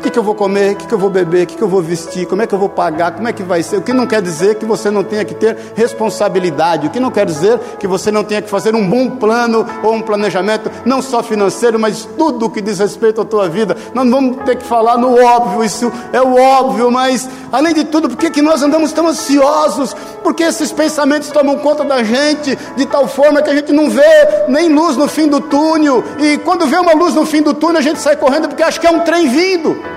[0.00, 0.72] O que, que eu vou comer?
[0.72, 1.42] O que, que eu vou beber?
[1.42, 2.24] O que, que eu vou vestir?
[2.24, 3.10] Como é que eu vou pagar?
[3.10, 3.76] Como é que vai ser?
[3.76, 6.86] O que não quer dizer que você não tenha que ter responsabilidade.
[6.86, 9.92] O que não quer dizer que você não tenha que fazer um bom plano ou
[9.92, 13.76] um planejamento, não só financeiro, mas tudo o que diz respeito à tua vida.
[13.92, 17.84] Nós não vamos ter que falar no óbvio, isso é o óbvio, mas além de
[17.84, 19.94] tudo, por que, que nós andamos tão ansiosos?
[20.22, 24.00] Porque esses pensamentos tomam conta da gente de tal forma que a gente não vê
[24.48, 26.02] nem luz no fim do túnel.
[26.18, 28.80] E quando vê uma luz no fim do túnel, a gente sai correndo porque acha
[28.80, 29.89] que é um trem vindo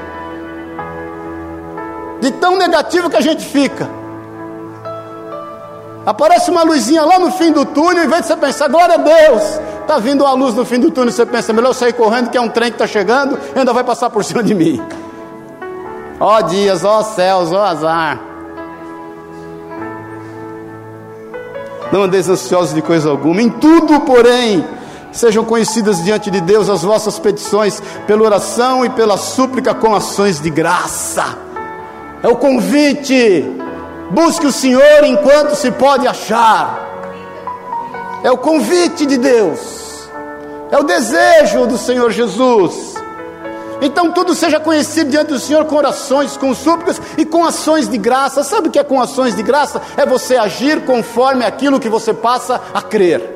[2.24, 3.90] de tão negativo que a gente fica.
[6.06, 8.98] Aparece uma luzinha lá no fim do túnel, em vez de você pensar, glória a
[8.98, 9.44] Deus,
[9.82, 12.38] está vindo uma luz no fim do túnel, você pensa, melhor eu sair correndo, que
[12.38, 14.82] é um trem que está chegando, ainda vai passar por cima de mim.
[16.18, 18.20] Ó dias, ó céus, ó azar.
[21.92, 24.66] Não andeis ansiosos de coisa alguma, em tudo, porém,
[25.12, 30.40] sejam conhecidas diante de Deus as vossas petições, pela oração e pela súplica com ações
[30.40, 31.52] de graça
[32.24, 33.46] é o convite.
[34.10, 36.80] Busque o Senhor enquanto se pode achar.
[38.24, 40.10] É o convite de Deus.
[40.72, 42.94] É o desejo do Senhor Jesus.
[43.82, 47.98] Então tudo seja conhecido diante do Senhor com orações, com súplicas e com ações de
[47.98, 48.42] graça.
[48.44, 49.82] Sabe o que é com ações de graça?
[49.98, 53.30] É você agir conforme aquilo que você passa a crer.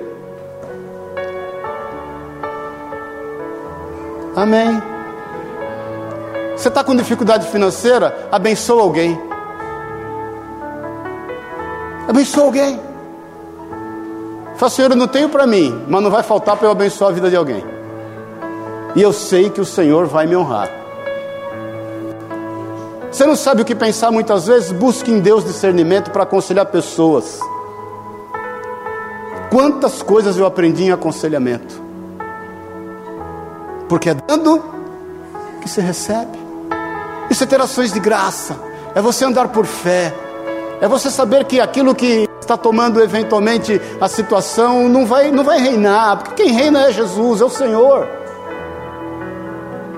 [4.35, 4.96] Amém.
[6.57, 8.27] Você está com dificuldade financeira?
[8.31, 9.17] Abençoa alguém.
[12.07, 12.79] Abençoa alguém.
[14.55, 17.13] Fala, Senhor, eu não tenho para mim, mas não vai faltar para eu abençoar a
[17.13, 17.63] vida de alguém.
[18.95, 20.67] E eu sei que o Senhor vai me honrar.
[23.11, 24.71] Você não sabe o que pensar muitas vezes?
[24.71, 27.39] Busque em Deus discernimento para aconselhar pessoas.
[29.51, 31.79] Quantas coisas eu aprendi em aconselhamento?
[33.87, 34.63] Porque é dando
[35.61, 36.46] que se recebe.
[37.29, 38.57] Isso é ter ações de graça,
[38.95, 40.13] é você andar por fé,
[40.79, 45.59] é você saber que aquilo que está tomando eventualmente a situação não vai, não vai
[45.59, 48.07] reinar, porque quem reina é Jesus, é o Senhor.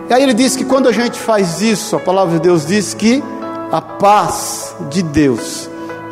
[0.10, 2.96] E aí ele diz que quando a gente faz isso, a palavra de Deus diz
[2.96, 3.24] que
[3.72, 5.70] a paz de Deus,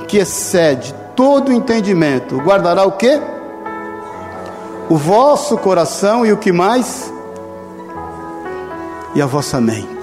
[0.08, 3.20] que excede todo entendimento, guardará o que?
[4.88, 7.12] O vosso coração e o que mais?
[9.16, 9.97] E a vossa mente.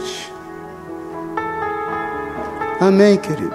[2.85, 3.55] Amém, querido.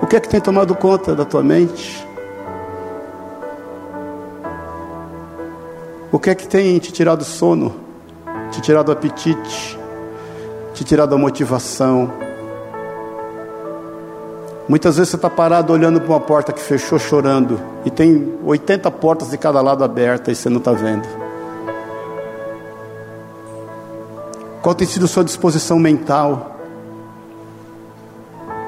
[0.00, 2.02] O que é que tem tomado conta da tua mente?
[6.10, 7.74] O que é que tem te tirado sono,
[8.50, 9.78] te tirado o apetite,
[10.72, 12.10] te tirado a motivação?
[14.66, 18.90] Muitas vezes você está parado olhando para uma porta que fechou chorando e tem 80
[18.90, 21.21] portas de cada lado abertas e você não está vendo.
[24.62, 26.56] Qual tem sido sua disposição mental?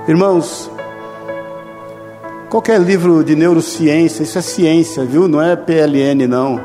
[0.09, 0.69] Irmãos,
[2.51, 5.29] qualquer livro de neurociência, isso é ciência, viu?
[5.29, 6.61] Não é PLN, não.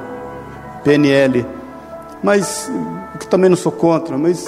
[0.83, 1.45] PNL.
[2.23, 2.71] Mas,
[3.19, 4.47] que também não sou contra, mas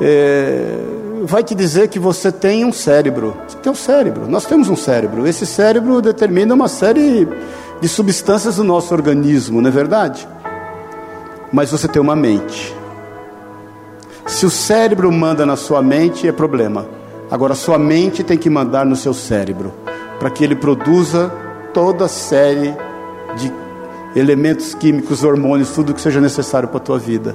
[0.00, 0.76] é,
[1.22, 3.36] vai te dizer que você tem um cérebro.
[3.46, 4.28] Você tem um cérebro.
[4.28, 5.24] Nós temos um cérebro.
[5.24, 7.28] Esse cérebro determina uma série
[7.80, 10.26] de substâncias do nosso organismo, não é verdade?
[11.52, 12.81] Mas você tem uma mente.
[14.26, 16.86] Se o cérebro manda na sua mente, é problema.
[17.30, 19.72] Agora, sua mente tem que mandar no seu cérebro,
[20.18, 21.32] para que ele produza
[21.72, 22.74] toda a série
[23.36, 23.52] de
[24.14, 27.34] elementos químicos, hormônios, tudo que seja necessário para a tua vida.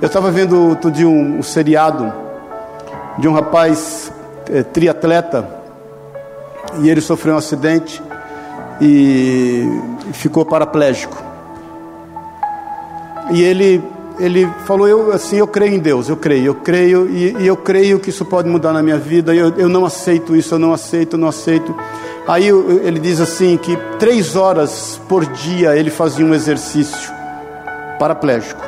[0.00, 2.12] Eu estava vendo outro dia um, um, seriado
[3.18, 4.12] de um rapaz
[4.50, 5.48] é, triatleta
[6.80, 8.02] e ele sofreu um acidente
[8.80, 9.66] e
[10.12, 11.23] ficou paraplégico.
[13.32, 13.82] E ele
[14.18, 17.56] ele falou eu assim eu creio em Deus eu creio eu creio e, e eu
[17.56, 20.72] creio que isso pode mudar na minha vida eu, eu não aceito isso eu não
[20.72, 21.74] aceito não aceito
[22.26, 27.12] Aí ele diz assim que três horas por dia ele fazia um exercício
[27.98, 28.62] paraplégico.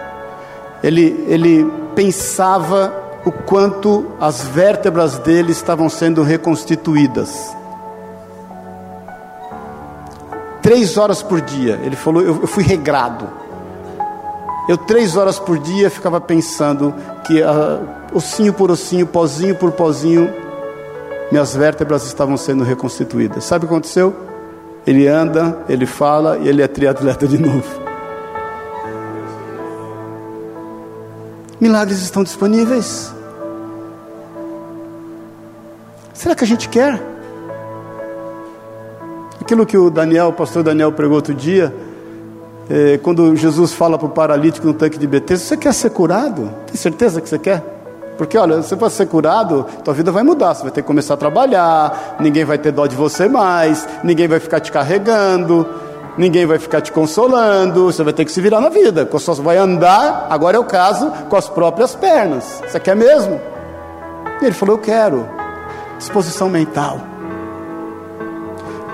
[0.82, 2.94] Ele, ele pensava
[3.24, 7.56] o quanto as vértebras dele estavam sendo reconstituídas.
[10.60, 11.80] Três horas por dia.
[11.82, 13.26] Ele falou, eu, eu fui regrado.
[14.68, 16.92] Eu três horas por dia ficava pensando
[17.24, 20.28] que uh, ossinho por ossinho, pozinho por pozinho,
[21.30, 23.44] minhas vértebras estavam sendo reconstituídas.
[23.44, 24.14] Sabe o que aconteceu?
[24.86, 27.86] Ele anda, ele fala e ele é triatleta de novo.
[31.60, 33.12] Milagres estão disponíveis.
[36.12, 37.00] Será que a gente quer?
[39.40, 41.72] Aquilo que o Daniel, o pastor Daniel pregou outro dia,
[42.68, 46.50] é, quando Jesus fala para o paralítico no tanque de Betesda, você quer ser curado?
[46.66, 47.62] Tem certeza que você quer?
[48.18, 50.54] Porque, olha, você vai ser curado, tua vida vai mudar.
[50.54, 54.26] Você vai ter que começar a trabalhar, ninguém vai ter dó de você mais, ninguém
[54.26, 55.66] vai ficar te carregando,
[56.16, 57.84] ninguém vai ficar te consolando.
[57.86, 59.08] Você vai ter que se virar na vida.
[59.18, 62.62] Só vai andar, agora é o caso, com as próprias pernas.
[62.66, 63.38] Você quer mesmo?
[64.40, 65.28] E ele falou: Eu quero.
[65.98, 67.00] Disposição mental.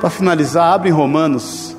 [0.00, 1.76] Para finalizar, abre em Romanos.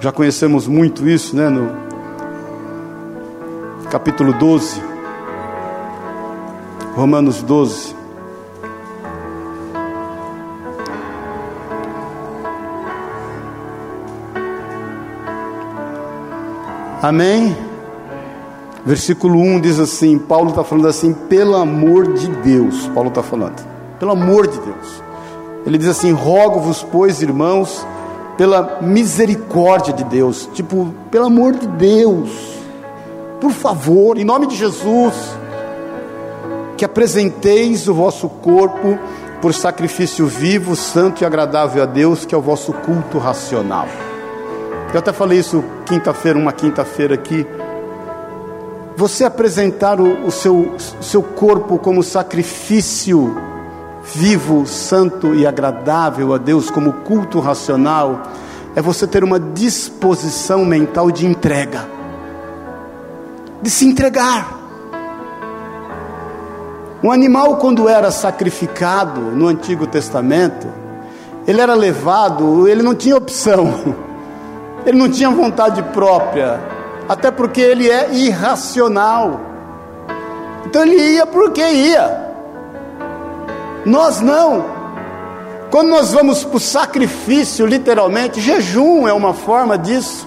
[0.00, 1.50] Já conhecemos muito isso, né?
[1.50, 1.70] No
[3.90, 4.80] capítulo 12,
[6.96, 7.94] Romanos 12.
[17.02, 17.54] Amém?
[18.86, 22.86] Versículo 1 diz assim: Paulo está falando assim, pelo amor de Deus.
[22.94, 23.62] Paulo está falando,
[23.98, 25.02] pelo amor de Deus.
[25.66, 27.86] Ele diz assim: Rogo-vos, pois, irmãos,
[28.40, 32.58] pela misericórdia de Deus, tipo, pelo amor de Deus
[33.40, 35.14] por favor, em nome de Jesus,
[36.76, 38.98] que apresenteis o vosso corpo
[39.40, 43.88] por sacrifício vivo, santo e agradável a Deus, que é o vosso culto racional.
[44.92, 47.46] Eu até falei isso quinta-feira, uma quinta-feira aqui.
[48.96, 53.34] Você apresentar o, o seu, seu corpo como sacrifício
[54.14, 58.22] vivo, santo e agradável a Deus, como culto racional,
[58.74, 62.00] é você ter uma disposição mental de entrega
[63.62, 64.58] de se entregar.
[67.02, 70.66] Um animal, quando era sacrificado no Antigo Testamento,
[71.46, 73.96] ele era levado, ele não tinha opção,
[74.84, 76.60] ele não tinha vontade própria,
[77.08, 79.40] até porque ele é irracional.
[80.66, 82.29] Então ele ia porque ia,
[83.84, 84.80] nós não.
[85.70, 90.26] Quando nós vamos para o sacrifício, literalmente, jejum é uma forma disso.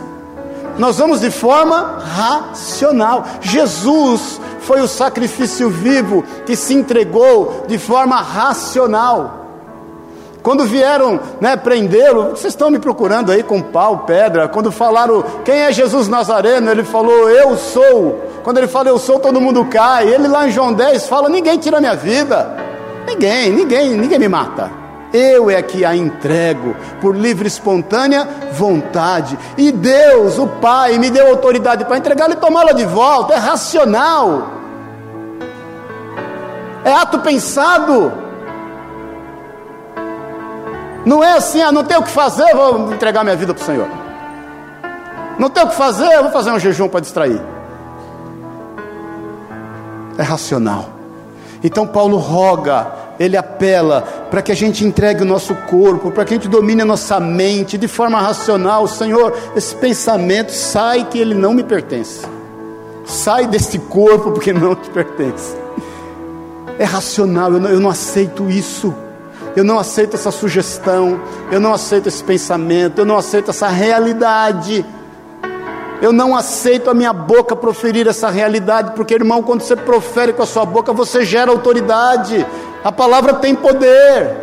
[0.77, 3.25] Nós vamos de forma racional.
[3.41, 9.41] Jesus foi o sacrifício vivo que se entregou de forma racional.
[10.41, 14.47] Quando vieram né, prendê-lo, vocês estão me procurando aí com pau, pedra.
[14.47, 18.21] Quando falaram quem é Jesus Nazareno, ele falou eu sou.
[18.43, 20.07] Quando ele fala eu sou, todo mundo cai.
[20.07, 22.62] Ele lá em João 10 fala: ninguém tira minha vida.
[23.05, 24.71] Ninguém, ninguém, ninguém me mata.
[25.13, 29.37] Eu é que a entrego por livre e espontânea vontade.
[29.55, 33.35] E Deus, o Pai, me deu autoridade para entregá-la e tomá-la de volta.
[33.35, 34.49] É racional.
[36.83, 38.11] É ato pensado.
[41.05, 43.65] Não é assim, ah, não tenho o que fazer, vou entregar minha vida para o
[43.65, 43.87] Senhor.
[45.37, 47.41] Não tenho o que fazer, vou fazer um jejum para distrair.
[50.17, 50.92] É racional.
[51.63, 52.87] Então Paulo roga,
[53.19, 56.81] ele apela para que a gente entregue o nosso corpo, para que a gente domine
[56.81, 58.87] a nossa mente de forma racional.
[58.87, 62.25] Senhor, esse pensamento sai que ele não me pertence.
[63.05, 65.55] Sai deste corpo porque não te pertence.
[66.77, 68.93] É racional, eu não, eu não aceito isso
[69.55, 71.19] eu não aceito essa sugestão,
[71.51, 74.83] eu não aceito esse pensamento, eu não aceito essa realidade.
[76.03, 80.43] Eu não aceito a minha boca proferir essa realidade, porque irmão, quando você profere com
[80.43, 82.45] a sua boca, você gera autoridade.
[82.83, 84.35] A palavra tem poder.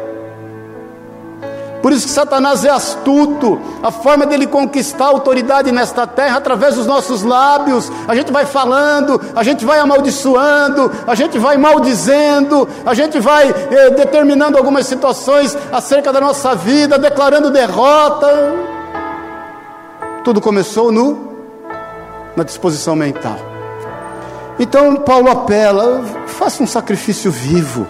[1.83, 3.61] Por isso que Satanás é astuto.
[3.83, 7.93] A forma dele conquistar autoridade nesta terra através dos nossos lábios.
[8.09, 13.51] A gente vai falando, a gente vai amaldiçoando, a gente vai maldizendo, a gente vai
[13.51, 18.29] eh, determinando algumas situações acerca da nossa vida, declarando derrota.
[20.25, 21.30] Tudo começou no
[22.41, 23.38] na disposição mental.
[24.59, 27.86] Então Paulo apela: faça um sacrifício vivo,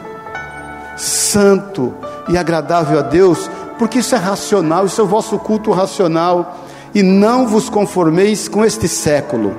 [0.97, 1.95] santo
[2.29, 3.49] e agradável a Deus
[3.79, 8.63] porque isso é racional, isso é o vosso culto racional, e não vos conformeis com
[8.63, 9.57] este século.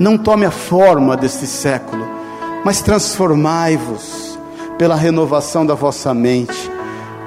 [0.00, 2.04] Não tome a forma deste século,
[2.64, 4.36] mas transformai-vos
[4.76, 6.68] pela renovação da vossa mente,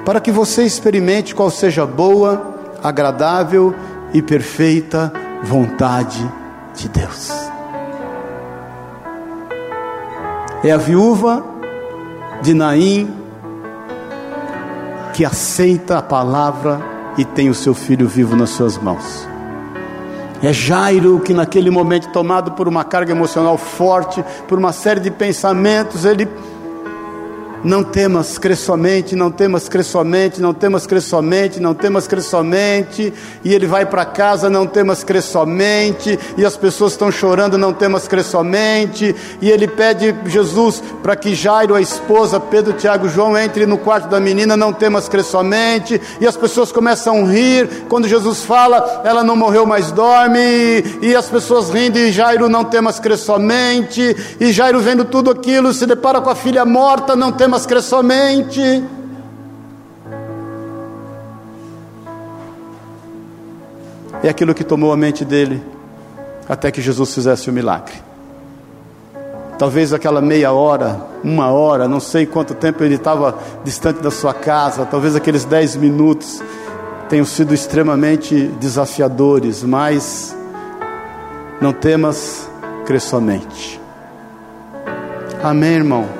[0.04, 3.74] para que você experimente qual seja boa, agradável
[4.12, 5.10] e perfeita
[5.42, 6.30] vontade
[6.74, 7.30] de Deus.
[10.64, 11.44] É a viúva
[12.42, 13.14] de Naim
[15.14, 16.80] que aceita a palavra
[17.16, 19.28] e tem o seu filho vivo nas suas mãos.
[20.42, 25.10] É Jairo que, naquele momento, tomado por uma carga emocional forte, por uma série de
[25.10, 26.28] pensamentos, ele
[27.64, 32.22] não temas, crer somente, não temas, crer somente, não temas, crer somente, não temas, crer
[32.22, 33.12] somente.
[33.44, 36.18] E ele vai para casa, não temas, crer somente.
[36.36, 39.14] E as pessoas estão chorando, não temas, crer somente.
[39.40, 44.08] E ele pede Jesus para que Jairo, a esposa, Pedro, Tiago, João, entre no quarto
[44.08, 46.00] da menina, não temas, crer somente.
[46.20, 47.68] E as pessoas começam a rir.
[47.88, 50.38] Quando Jesus fala, ela não morreu, mas dorme.
[51.02, 54.16] E as pessoas rindo, e Jairo, não temas, crer somente.
[54.38, 57.80] E Jairo, vendo tudo aquilo, se depara com a filha morta, não temas mas crê
[57.80, 58.60] somente.
[64.22, 65.62] É aquilo que tomou a mente dele
[66.48, 67.94] até que Jesus fizesse o milagre.
[69.58, 74.32] Talvez aquela meia hora, uma hora, não sei quanto tempo ele estava distante da sua
[74.32, 76.40] casa, talvez aqueles dez minutos
[77.08, 80.36] tenham sido extremamente desafiadores, mas
[81.60, 82.48] não temas,
[82.86, 83.80] crê somente.
[85.42, 86.17] Amém, irmão?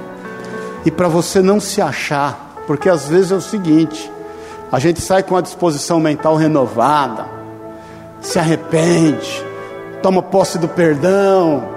[0.85, 4.11] E para você não se achar, porque às vezes é o seguinte:
[4.71, 7.27] a gente sai com a disposição mental renovada,
[8.21, 9.45] se arrepende,
[10.03, 11.69] toma posse do perdão,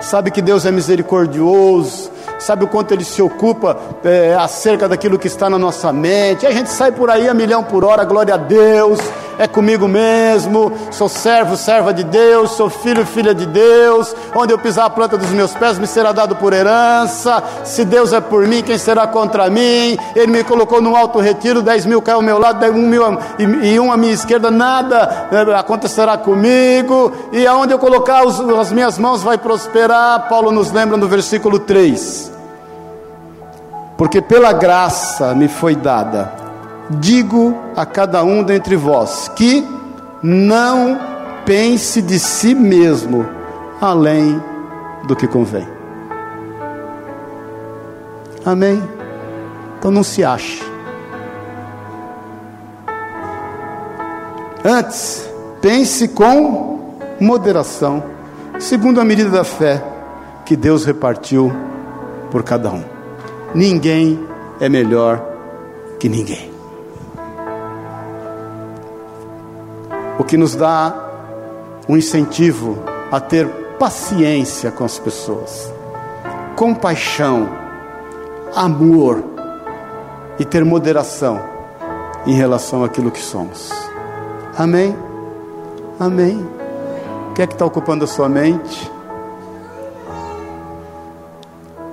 [0.00, 5.26] sabe que Deus é misericordioso, sabe o quanto Ele se ocupa é, acerca daquilo que
[5.26, 8.34] está na nossa mente, e a gente sai por aí a milhão por hora, glória
[8.34, 8.98] a Deus
[9.38, 14.58] é comigo mesmo, sou servo, serva de Deus, sou filho, filha de Deus, onde eu
[14.58, 18.46] pisar a planta dos meus pés me será dado por herança, se Deus é por
[18.46, 19.96] mim, quem será contra mim?
[20.14, 23.02] Ele me colocou no alto retiro, dez mil caiu ao meu lado, um mil
[23.38, 28.72] e um à minha esquerda, nada né, acontecerá comigo, e aonde eu colocar os, as
[28.72, 32.32] minhas mãos vai prosperar, Paulo nos lembra no versículo 3,
[33.96, 36.43] porque pela graça me foi dada
[36.90, 39.66] digo a cada um dentre vós que
[40.22, 40.98] não
[41.44, 43.26] pense de si mesmo
[43.80, 44.42] além
[45.06, 45.66] do que convém.
[48.44, 48.82] Amém?
[49.78, 50.62] Então não se ache.
[54.64, 55.28] Antes,
[55.60, 58.02] pense com moderação,
[58.58, 59.82] segundo a medida da fé
[60.46, 61.52] que Deus repartiu
[62.30, 62.82] por cada um.
[63.54, 64.18] Ninguém
[64.58, 65.22] é melhor
[65.98, 66.53] que ninguém.
[70.18, 70.94] O que nos dá
[71.88, 72.78] um incentivo
[73.10, 73.46] a ter
[73.78, 75.72] paciência com as pessoas,
[76.56, 77.48] compaixão,
[78.54, 79.24] amor,
[80.38, 81.40] e ter moderação
[82.26, 83.70] em relação àquilo que somos.
[84.56, 84.96] Amém?
[85.98, 86.46] Amém.
[87.30, 88.90] O que é que está ocupando a sua mente?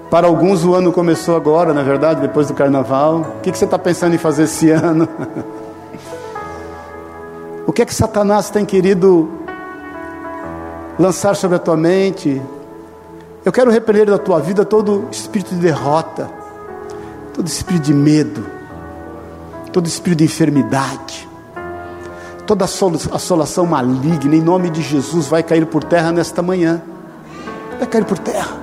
[0.10, 3.22] Para alguns o ano começou agora, na é verdade, depois do carnaval.
[3.38, 5.08] O que, que você está pensando em fazer esse ano?
[7.66, 9.30] o que é que Satanás tem querido
[10.98, 12.42] lançar sobre a tua mente?
[13.46, 16.30] Eu quero repreender da tua vida todo espírito de derrota,
[17.34, 18.46] todo espírito de medo,
[19.72, 21.28] todo espírito de enfermidade,
[22.46, 26.82] toda assolação maligna, em nome de Jesus, vai cair por terra nesta manhã.
[27.78, 28.60] Vai cair por terra.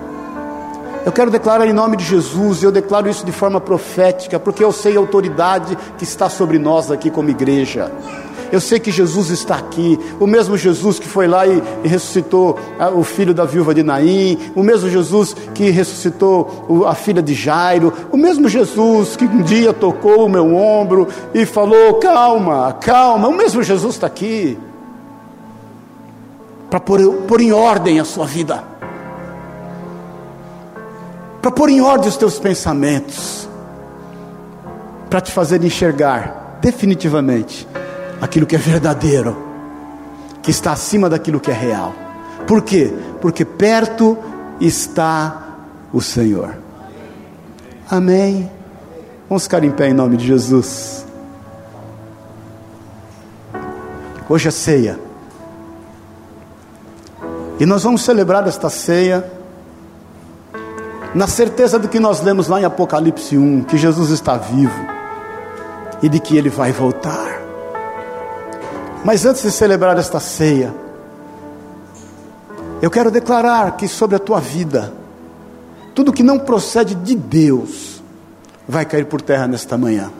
[1.07, 4.71] Eu quero declarar em nome de Jesus, eu declaro isso de forma profética, porque eu
[4.71, 7.91] sei a autoridade que está sobre nós aqui como igreja.
[8.51, 12.59] Eu sei que Jesus está aqui, o mesmo Jesus que foi lá e, e ressuscitou
[12.95, 17.35] o filho da viúva de Naim, o mesmo Jesus que ressuscitou o, a filha de
[17.35, 23.29] Jairo, o mesmo Jesus que um dia tocou o meu ombro e falou: calma, calma,
[23.29, 24.59] o mesmo Jesus está aqui
[26.71, 28.63] para pôr, pôr em ordem a sua vida,
[31.41, 33.49] para pôr em ordem os teus pensamentos,
[35.09, 37.67] para te fazer enxergar definitivamente
[38.21, 39.37] aquilo que é verdadeiro,
[40.43, 41.95] que está acima daquilo que é real.
[42.47, 42.93] Por quê?
[43.21, 44.17] Porque perto
[44.61, 45.57] está
[45.93, 46.57] o Senhor.
[47.91, 48.51] Amém.
[49.29, 51.07] Vamos ficar em pé em nome de Jesus.
[54.29, 54.99] Hoje é ceia.
[57.61, 59.33] E nós vamos celebrar esta ceia
[61.15, 64.87] na certeza do que nós lemos lá em Apocalipse 1, que Jesus está vivo
[66.03, 67.48] e de que ele vai voltar.
[69.05, 70.75] Mas antes de celebrar esta ceia,
[72.81, 74.93] eu quero declarar que sobre a tua vida,
[75.95, 78.03] tudo que não procede de Deus
[78.69, 80.11] vai cair por terra nesta manhã.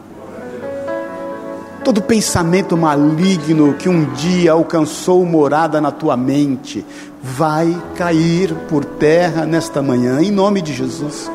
[1.85, 6.85] Todo pensamento maligno que um dia alcançou morada na tua mente
[7.23, 11.31] vai cair por terra nesta manhã, em nome de Jesus.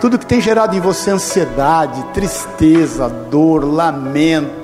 [0.00, 4.63] Tudo que tem gerado em você ansiedade, tristeza, dor, lamento,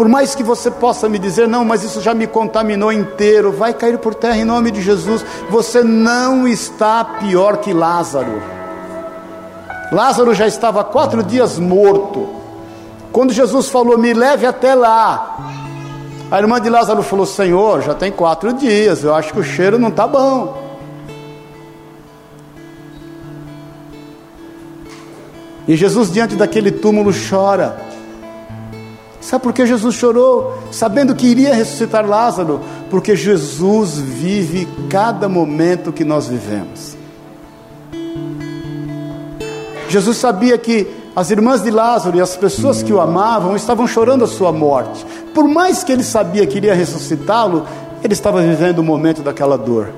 [0.00, 3.74] por mais que você possa me dizer, não, mas isso já me contaminou inteiro, vai
[3.74, 5.22] cair por terra em nome de Jesus.
[5.50, 8.42] Você não está pior que Lázaro.
[9.92, 12.30] Lázaro já estava quatro dias morto.
[13.12, 15.36] Quando Jesus falou, me leve até lá.
[16.30, 19.78] A irmã de Lázaro falou: Senhor, já tem quatro dias, eu acho que o cheiro
[19.78, 20.78] não está bom.
[25.68, 27.89] E Jesus, diante daquele túmulo, chora.
[29.20, 30.58] Sabe por que Jesus chorou?
[30.72, 32.60] Sabendo que iria ressuscitar Lázaro?
[32.88, 36.96] Porque Jesus vive cada momento que nós vivemos.
[39.88, 44.24] Jesus sabia que as irmãs de Lázaro e as pessoas que o amavam estavam chorando
[44.24, 45.04] a sua morte.
[45.34, 47.66] Por mais que ele sabia que iria ressuscitá-lo,
[48.02, 49.90] ele estava vivendo o momento daquela dor.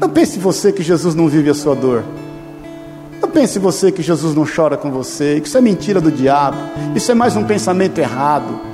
[0.00, 2.02] Não pense você que Jesus não vive a sua dor.
[3.24, 6.58] Não pense você que Jesus não chora com você, que isso é mentira do diabo,
[6.94, 8.73] isso é mais um pensamento errado.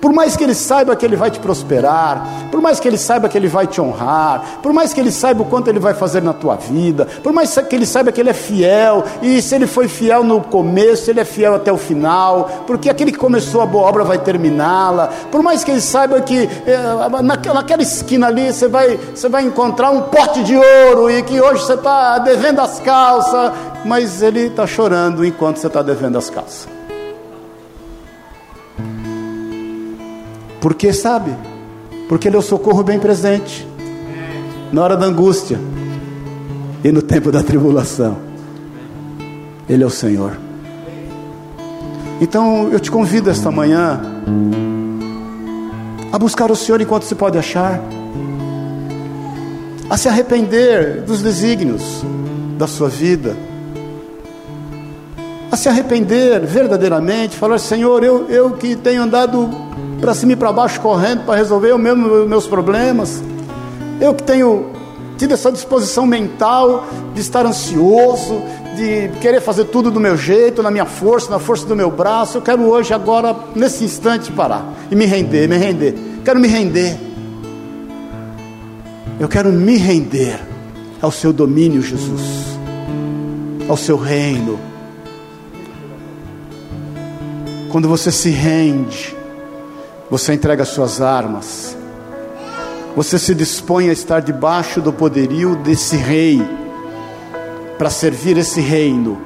[0.00, 3.28] Por mais que ele saiba que ele vai te prosperar, por mais que ele saiba
[3.28, 6.22] que ele vai te honrar, por mais que ele saiba o quanto ele vai fazer
[6.22, 9.66] na tua vida, por mais que ele saiba que ele é fiel, e se ele
[9.66, 13.66] foi fiel no começo, ele é fiel até o final, porque aquele que começou a
[13.66, 18.68] boa obra vai terminá-la, por mais que ele saiba que é, naquela esquina ali você
[18.68, 22.78] vai, você vai encontrar um pote de ouro e que hoje você está devendo as
[22.80, 23.52] calças,
[23.84, 26.77] mas ele está chorando enquanto você está devendo as calças.
[30.68, 31.34] Porque sabe?
[32.10, 33.66] Porque Ele é o socorro bem presente
[34.70, 35.58] na hora da angústia
[36.84, 38.18] e no tempo da tribulação.
[39.66, 40.36] Ele é o Senhor.
[42.20, 43.98] Então eu te convido esta manhã
[46.12, 47.80] a buscar o Senhor enquanto se pode achar,
[49.88, 52.04] a se arrepender dos desígnios
[52.58, 53.34] da sua vida,
[55.50, 59.66] a se arrepender verdadeiramente, falar: Senhor, eu, eu que tenho andado
[60.00, 63.22] para cima e para baixo correndo para resolver os meus, meus problemas.
[64.00, 64.70] Eu que tenho
[65.16, 68.40] tido essa disposição mental de estar ansioso,
[68.76, 72.38] de querer fazer tudo do meu jeito, na minha força, na força do meu braço.
[72.38, 75.94] Eu quero hoje, agora, nesse instante, parar e me render, me render.
[76.24, 76.96] Quero me render.
[79.18, 80.38] Eu quero me render
[81.02, 82.56] ao seu domínio, Jesus,
[83.68, 84.60] ao seu reino.
[87.68, 89.17] Quando você se rende,
[90.10, 91.76] você entrega suas armas.
[92.96, 96.42] Você se dispõe a estar debaixo do poderio desse rei,
[97.76, 99.20] para servir esse reino.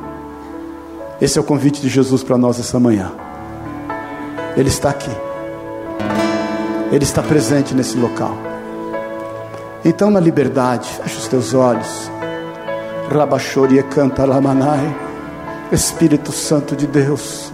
[1.21, 3.13] Esse é o convite de Jesus para nós essa manhã.
[4.57, 5.11] Ele está aqui.
[6.91, 8.37] Ele está presente nesse local.
[9.85, 12.11] Então, na liberdade, feche os teus olhos.
[13.11, 14.95] Rabachoria canta lamanai.
[15.71, 17.51] Espírito Santo de Deus.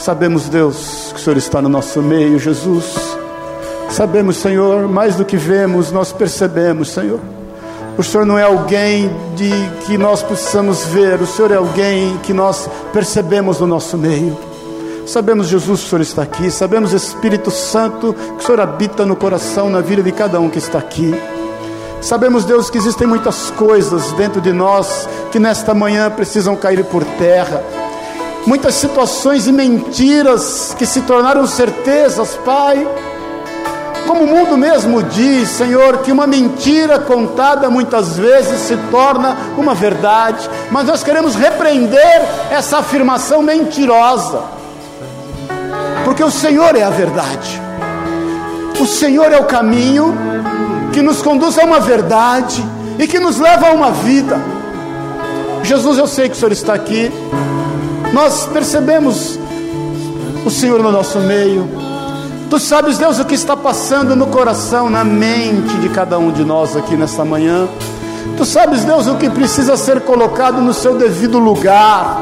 [0.00, 2.96] Sabemos, Deus, que o Senhor está no nosso meio, Jesus.
[3.90, 7.20] Sabemos, Senhor, mais do que vemos, nós percebemos, Senhor
[8.00, 9.50] o Senhor não é alguém de
[9.84, 14.38] que nós possamos ver, o Senhor é alguém que nós percebemos no nosso meio.
[15.06, 19.14] Sabemos, Jesus, que o Senhor está aqui, sabemos, Espírito Santo, que o Senhor habita no
[19.16, 21.14] coração, na vida de cada um que está aqui.
[22.00, 27.04] Sabemos, Deus, que existem muitas coisas dentro de nós que nesta manhã precisam cair por
[27.04, 27.62] terra.
[28.46, 32.86] Muitas situações e mentiras que se tornaram certezas, Pai.
[34.06, 39.72] Como o mundo mesmo diz, Senhor, que uma mentira contada muitas vezes se torna uma
[39.72, 44.42] verdade, mas nós queremos repreender essa afirmação mentirosa,
[46.04, 47.62] porque o Senhor é a verdade,
[48.80, 50.12] o Senhor é o caminho
[50.92, 52.66] que nos conduz a uma verdade
[52.98, 54.40] e que nos leva a uma vida.
[55.62, 57.12] Jesus, eu sei que o Senhor está aqui,
[58.12, 59.38] nós percebemos
[60.44, 61.68] o Senhor no nosso meio,
[62.50, 66.44] Tu sabes, Deus, o que está passando no coração, na mente de cada um de
[66.44, 67.68] nós aqui nesta manhã.
[68.36, 72.20] Tu sabes, Deus, o que precisa ser colocado no seu devido lugar.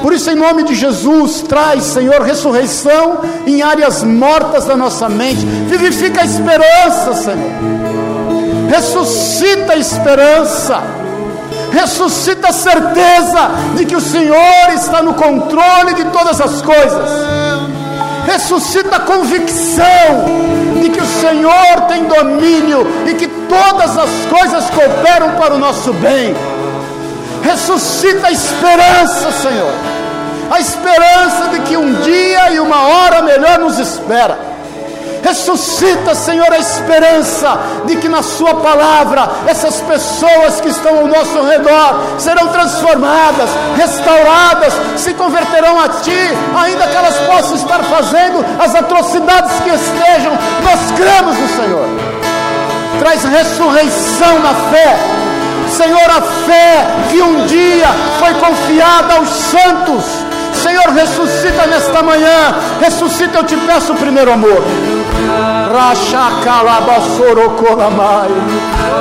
[0.00, 5.44] Por isso, em nome de Jesus, traz, Senhor, ressurreição em áreas mortas da nossa mente.
[5.44, 7.50] Vivifica a esperança, Senhor.
[8.70, 10.82] Ressuscita a esperança.
[11.76, 17.10] Ressuscita a certeza de que o Senhor está no controle de todas as coisas.
[18.24, 20.24] Ressuscita a convicção
[20.80, 25.92] de que o Senhor tem domínio e que todas as coisas cooperam para o nosso
[25.92, 26.34] bem.
[27.42, 29.74] Ressuscita a esperança, Senhor,
[30.50, 34.45] a esperança de que um dia e uma hora melhor nos espera
[35.26, 41.42] Ressuscita, Senhor, a esperança de que na Sua palavra essas pessoas que estão ao nosso
[41.42, 48.72] redor serão transformadas, restauradas, se converterão a Ti, ainda que elas possam estar fazendo as
[48.76, 50.32] atrocidades que estejam.
[50.62, 51.88] Nós cremos no Senhor.
[53.00, 54.96] Traz ressurreição na fé.
[55.76, 57.88] Senhor, a fé que um dia
[58.20, 60.25] foi confiada aos santos.
[60.62, 62.54] Senhor, ressuscita nesta manhã.
[62.80, 64.62] Ressuscita, eu te peço o primeiro amor.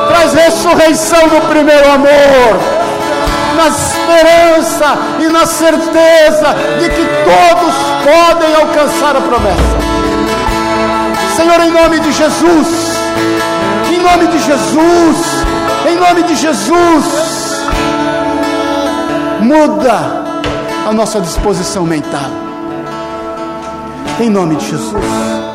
[0.09, 2.59] Traz ressurreição do primeiro amor.
[3.55, 9.85] Na esperança e na certeza de que todos podem alcançar a promessa.
[11.35, 12.67] Senhor, em nome de Jesus,
[13.93, 15.45] em nome de Jesus,
[15.89, 17.65] em nome de Jesus,
[19.39, 20.24] muda
[20.85, 22.29] a nossa disposição mental.
[24.21, 25.54] Em nome de Jesus.